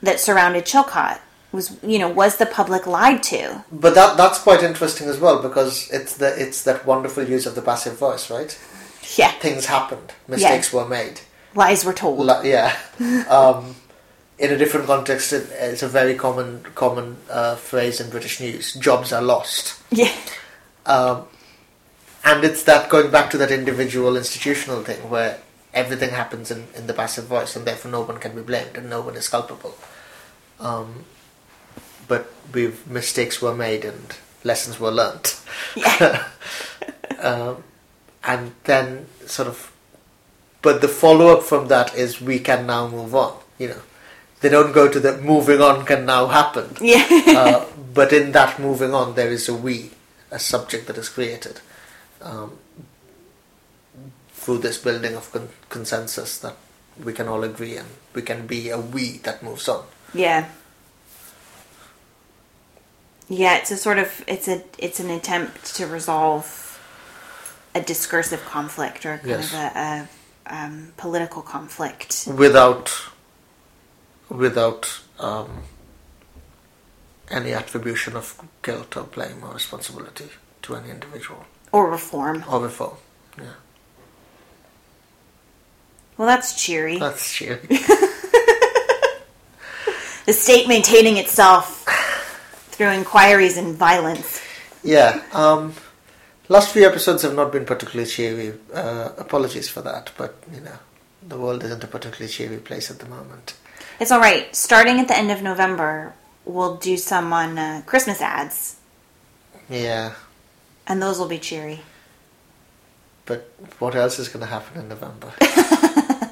that 0.04 0.20
surrounded 0.20 0.66
Chilcot 0.66 1.20
was 1.54 1.78
you 1.82 1.98
know 2.00 2.10
was 2.10 2.36
the 2.38 2.46
public 2.46 2.86
lied 2.86 3.24
to 3.24 3.64
But 3.72 3.96
that 3.96 4.18
that's 4.18 4.40
quite 4.40 4.62
interesting 4.62 5.08
as 5.08 5.20
well 5.20 5.42
because 5.42 5.90
it's 5.90 6.18
the 6.18 6.40
it's 6.40 6.62
that 6.64 6.86
wonderful 6.86 7.24
use 7.24 7.46
of 7.46 7.56
the 7.56 7.62
passive 7.62 7.98
voice, 7.98 8.30
right? 8.30 8.58
yeah 9.16 9.32
Things 9.40 9.66
happened, 9.68 10.14
mistakes 10.28 10.74
were 10.74 10.86
made. 10.86 11.22
Lies 11.58 11.84
were 11.84 11.94
told 11.94 12.30
yeah. 12.46 12.78
um, 13.30 13.76
in 14.40 14.54
a 14.54 14.58
different 14.58 14.86
context, 14.86 15.34
it, 15.34 15.50
it's 15.52 15.84
a 15.84 15.88
very 15.88 16.16
common 16.16 16.64
common 16.76 17.18
uh, 17.30 17.56
phrase 17.56 18.00
in 18.00 18.10
British 18.10 18.40
news: 18.40 18.74
"Jobs 18.76 19.12
are 19.12 19.22
lost." 19.22 19.82
yeah 19.92 20.16
Um, 20.86 21.26
and 22.24 22.44
it's 22.44 22.64
that 22.64 22.90
going 22.90 23.12
back 23.12 23.30
to 23.32 23.38
that 23.38 23.52
individual 23.52 24.16
institutional 24.16 24.84
thing 24.84 25.10
where 25.10 25.40
everything 25.74 26.10
happens 26.10 26.50
in, 26.50 26.68
in 26.76 26.88
the 26.88 26.94
passive 26.94 27.26
voice 27.26 27.56
and 27.56 27.66
therefore 27.66 27.92
no 27.92 28.02
one 28.02 28.18
can 28.18 28.36
be 28.36 28.42
blamed 28.42 28.78
and 28.78 28.90
no 28.90 29.02
one 29.02 29.16
is 29.16 29.28
culpable. 29.28 29.76
Um, 30.60 31.06
but 32.08 32.32
we've 32.54 32.88
mistakes 32.88 33.42
were 33.42 33.56
made 33.56 33.86
and 33.86 34.16
lessons 34.44 34.80
were 34.80 34.92
learnt. 34.92 35.42
Yeah. 35.76 36.28
um, 37.20 37.64
and 38.24 38.54
then 38.64 39.08
sort 39.26 39.48
of, 39.48 39.72
but 40.68 40.82
the 40.82 40.88
follow 41.02 41.28
up 41.36 41.44
from 41.44 41.68
that 41.74 41.96
is 41.96 42.20
we 42.32 42.38
can 42.40 42.66
now 42.68 42.88
move 42.88 43.16
on. 43.16 43.34
You 43.58 43.68
know, 43.70 43.82
they 44.42 44.50
don't 44.50 44.74
go 44.74 44.84
to 44.96 45.00
the 45.00 45.14
moving 45.34 45.62
on 45.62 45.86
can 45.86 46.06
now 46.06 46.28
happen. 46.28 46.76
yeah 46.82 47.08
uh, 47.42 47.66
but 48.00 48.12
in 48.20 48.34
that 48.34 48.60
moving 48.60 48.94
on, 48.94 49.16
there 49.16 49.32
is 49.38 49.48
a 49.50 49.54
we, 49.68 49.92
a 50.30 50.40
subject 50.40 50.88
that 50.88 50.98
is 50.98 51.10
created 51.10 51.62
um, 52.22 52.50
through 54.42 54.58
this 54.68 54.78
building 54.78 55.16
of 55.16 55.32
con- 55.32 55.50
consensus 55.70 56.38
that 56.40 56.56
we 57.06 57.14
can 57.14 57.28
all 57.28 57.44
agree 57.52 57.78
and 57.78 57.88
we 58.14 58.22
can 58.22 58.46
be 58.48 58.70
a 58.70 58.78
we 58.96 59.06
that 59.30 59.42
moves 59.42 59.70
on. 59.70 59.84
Yeah. 60.14 60.50
Yeah, 63.30 63.58
it's 63.58 63.72
a 63.72 63.78
sort 63.78 64.00
of 64.00 64.24
it's 64.28 64.48
a 64.48 64.64
it's 64.78 65.00
an 65.00 65.10
attempt 65.10 65.76
to 65.78 65.86
resolve 65.88 66.46
a 67.76 67.82
discursive 67.82 68.44
conflict 68.46 69.06
or 69.06 69.18
kind 69.18 69.30
Yes. 69.30 69.54
of 69.54 69.60
a, 69.60 69.80
a 69.80 70.08
um, 70.50 70.94
political 70.98 71.42
conflict. 71.42 72.28
without 72.36 72.92
without 74.30 75.00
um, 75.20 75.64
any 77.30 77.54
attribution 77.54 78.16
of 78.16 78.38
guilt 78.62 78.98
or 78.98 79.04
blame 79.04 79.42
or 79.44 79.54
responsibility 79.54 80.30
to 80.62 80.76
any 80.76 80.90
individual 80.90 81.46
Or 81.72 81.90
reform. 81.90 82.44
or 82.50 82.60
reform. 82.62 82.98
Yeah, 83.38 83.54
Well, 86.18 86.28
that's 86.28 86.62
cheery. 86.62 86.98
that's 87.06 87.34
cheery. 87.34 87.60
the 90.26 90.34
state 90.34 90.68
maintaining 90.68 91.18
itself 91.18 91.86
through 92.72 92.90
inquiries 92.90 93.58
and 93.58 93.76
violence. 93.76 94.42
yeah. 94.84 95.22
Um, 95.34 95.74
last 96.50 96.72
few 96.74 96.86
episodes 96.88 97.22
have 97.24 97.36
not 97.36 97.52
been 97.52 97.66
particularly 97.66 98.10
cheery. 98.10 98.54
Uh, 98.74 99.10
apologies 99.18 99.70
for 99.70 99.82
that, 99.82 100.12
but 100.18 100.36
you 100.54 100.62
know, 100.62 100.78
the 101.28 101.38
world 101.38 101.64
isn't 101.64 101.84
a 101.84 101.88
particularly 101.88 102.32
cheery 102.32 102.58
place 102.58 102.90
at 102.92 103.00
the 103.00 103.06
moment. 103.08 103.56
It's 104.00 104.12
all 104.12 104.20
right. 104.20 104.56
Starting 104.56 105.00
at 105.00 105.08
the 105.08 105.18
end 105.18 105.32
of 105.32 105.42
November, 105.42 106.14
we'll 106.46 106.76
do 106.78 106.98
some 106.98 107.34
on 107.34 107.58
uh, 107.58 107.82
Christmas 107.86 108.22
ads, 108.22 108.78
Yeah, 109.70 110.14
and 110.88 111.02
those 111.02 111.18
will 111.20 111.28
be 111.28 111.40
cheery. 111.40 111.82
but 113.26 113.52
what 113.80 113.96
else 113.96 114.20
is 114.20 114.30
going 114.30 114.42
to 114.46 114.52
happen 114.52 114.80
in 114.82 114.88
November? 114.90 115.34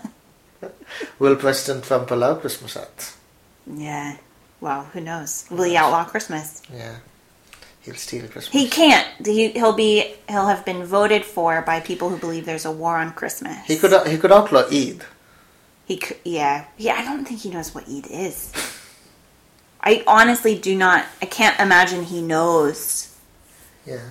Will 1.19 1.35
President 1.35 1.83
Trump 1.85 2.11
allow 2.11 2.35
Christmas 2.35 2.75
ads? 2.77 3.17
Yeah. 3.67 4.17
Well, 4.61 4.83
who 4.93 5.01
knows? 5.01 5.45
Will 5.49 5.63
he 5.63 5.75
outlaw 5.77 6.03
Christmas? 6.05 6.61
Yeah, 6.73 6.95
he'll 7.85 7.95
steal 7.95 8.27
Christmas. 8.27 8.49
He 8.49 8.67
can't. 8.67 9.07
He, 9.25 9.49
he'll 9.51 9.73
be. 9.75 10.13
He'll 10.27 10.47
have 10.47 10.65
been 10.65 10.83
voted 10.83 11.23
for 11.23 11.61
by 11.61 11.79
people 11.79 12.09
who 12.09 12.17
believe 12.17 12.45
there's 12.45 12.65
a 12.65 12.71
war 12.71 12.97
on 12.97 13.13
Christmas. 13.13 13.57
He 13.65 13.77
could 13.77 14.07
he 14.07 14.17
could 14.17 14.31
outlaw 14.31 14.63
Eid. 14.71 15.03
He 15.85 15.97
could. 15.97 16.17
Yeah. 16.23 16.65
Yeah. 16.77 16.95
I 16.95 17.03
don't 17.05 17.25
think 17.25 17.41
he 17.41 17.49
knows 17.49 17.73
what 17.75 17.87
Eid 17.87 18.07
is. 18.09 18.51
I 19.81 20.03
honestly 20.07 20.57
do 20.57 20.75
not. 20.75 21.05
I 21.21 21.25
can't 21.27 21.59
imagine 21.59 22.03
he 22.03 22.21
knows 22.21 23.15
Yeah. 23.85 24.09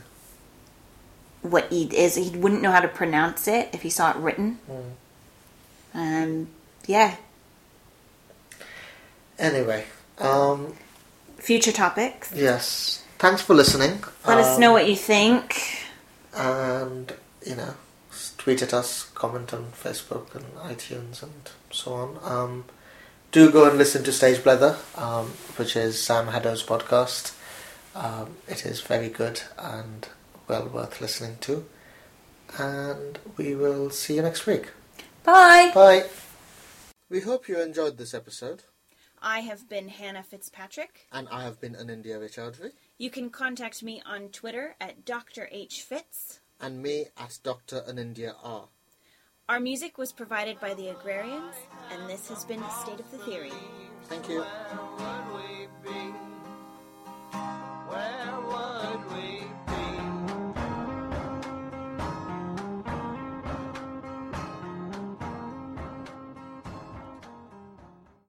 what 1.43 1.65
Eid 1.73 1.93
is. 1.93 2.15
He 2.15 2.31
wouldn't 2.31 2.63
know 2.63 2.71
how 2.71 2.81
to 2.81 2.89
pronounce 2.89 3.49
it 3.49 3.71
if 3.73 3.83
he 3.83 3.91
saw 3.91 4.11
it 4.13 4.17
written. 4.17 4.59
Mm. 4.71 4.91
Um. 5.95 6.49
Yeah. 6.87 7.17
Anyway, 9.39 9.85
um, 10.19 10.75
Future 11.39 11.73
topics. 11.73 12.33
yes. 12.35 13.04
Thanks 13.19 13.43
for 13.43 13.55
listening. 13.55 14.03
Let 14.27 14.39
us 14.39 14.55
Um, 14.57 14.61
know 14.61 14.73
what 14.73 14.89
you 14.89 14.97
think. 14.97 15.57
and 16.37 17.13
you 17.47 17.55
know 17.55 17.75
tweet 18.39 18.61
at 18.61 18.75
us 18.75 19.05
comment 19.15 19.55
on 19.55 19.71
facebook 19.81 20.35
and 20.35 20.45
itunes 20.73 21.23
and 21.23 21.49
so 21.71 21.93
on 21.95 22.19
um, 22.25 22.65
do 23.31 23.51
go 23.53 23.69
and 23.69 23.79
listen 23.79 24.03
to 24.03 24.11
stage 24.13 24.39
blether 24.43 24.75
um, 24.99 25.27
which 25.57 25.77
is 25.77 26.03
sam 26.03 26.27
haddo's 26.29 26.65
podcast 26.65 27.33
um, 27.95 28.35
it 28.49 28.67
is 28.67 28.81
very 28.81 29.09
good 29.09 29.43
and 29.59 30.09
well 30.49 30.67
worth 30.67 31.01
listening 31.01 31.37
to 31.41 31.65
and 32.59 33.21
we 33.37 33.55
will 33.55 33.89
see 33.91 34.17
you 34.17 34.23
next 34.23 34.45
week 34.47 34.71
Bye. 35.23 35.71
bye 35.73 36.05
we 37.09 37.21
hope 37.21 37.47
you 37.49 37.61
enjoyed 37.63 37.97
this 37.97 38.13
episode 38.13 38.65
I 39.23 39.41
have 39.41 39.69
been 39.69 39.89
Hannah 39.89 40.25
Fitzpatrick. 40.25 41.07
and 41.13 41.29
i 41.31 41.45
have 41.45 41.61
been 41.61 41.75
anindya 41.77 42.19
Raychaudhuri 42.19 42.73
you 42.97 43.11
can 43.11 43.31
contact 43.31 43.83
me 43.83 44.01
on 44.07 44.29
Twitter 44.29 44.77
at 44.81 45.05
Dr. 45.05 45.49
H. 45.51 45.83
Fitz. 45.83 46.39
And 46.61 46.81
me 46.81 47.07
at 47.17 47.41
Dr. 47.43 47.81
Anindya 47.89 48.35
R. 48.43 48.69
Our 49.49 49.59
music 49.59 49.99
was 49.99 50.13
provided 50.13 50.61
by 50.61 50.75
the 50.75 50.89
Agrarians, 50.89 51.57
and 51.91 52.09
this 52.09 52.29
has 52.29 52.45
been 52.45 52.63
State 52.83 53.01
of 53.01 53.11
the 53.11 53.19
Theory. 53.19 53.53
Thank 54.05 54.29
you. 54.29 54.45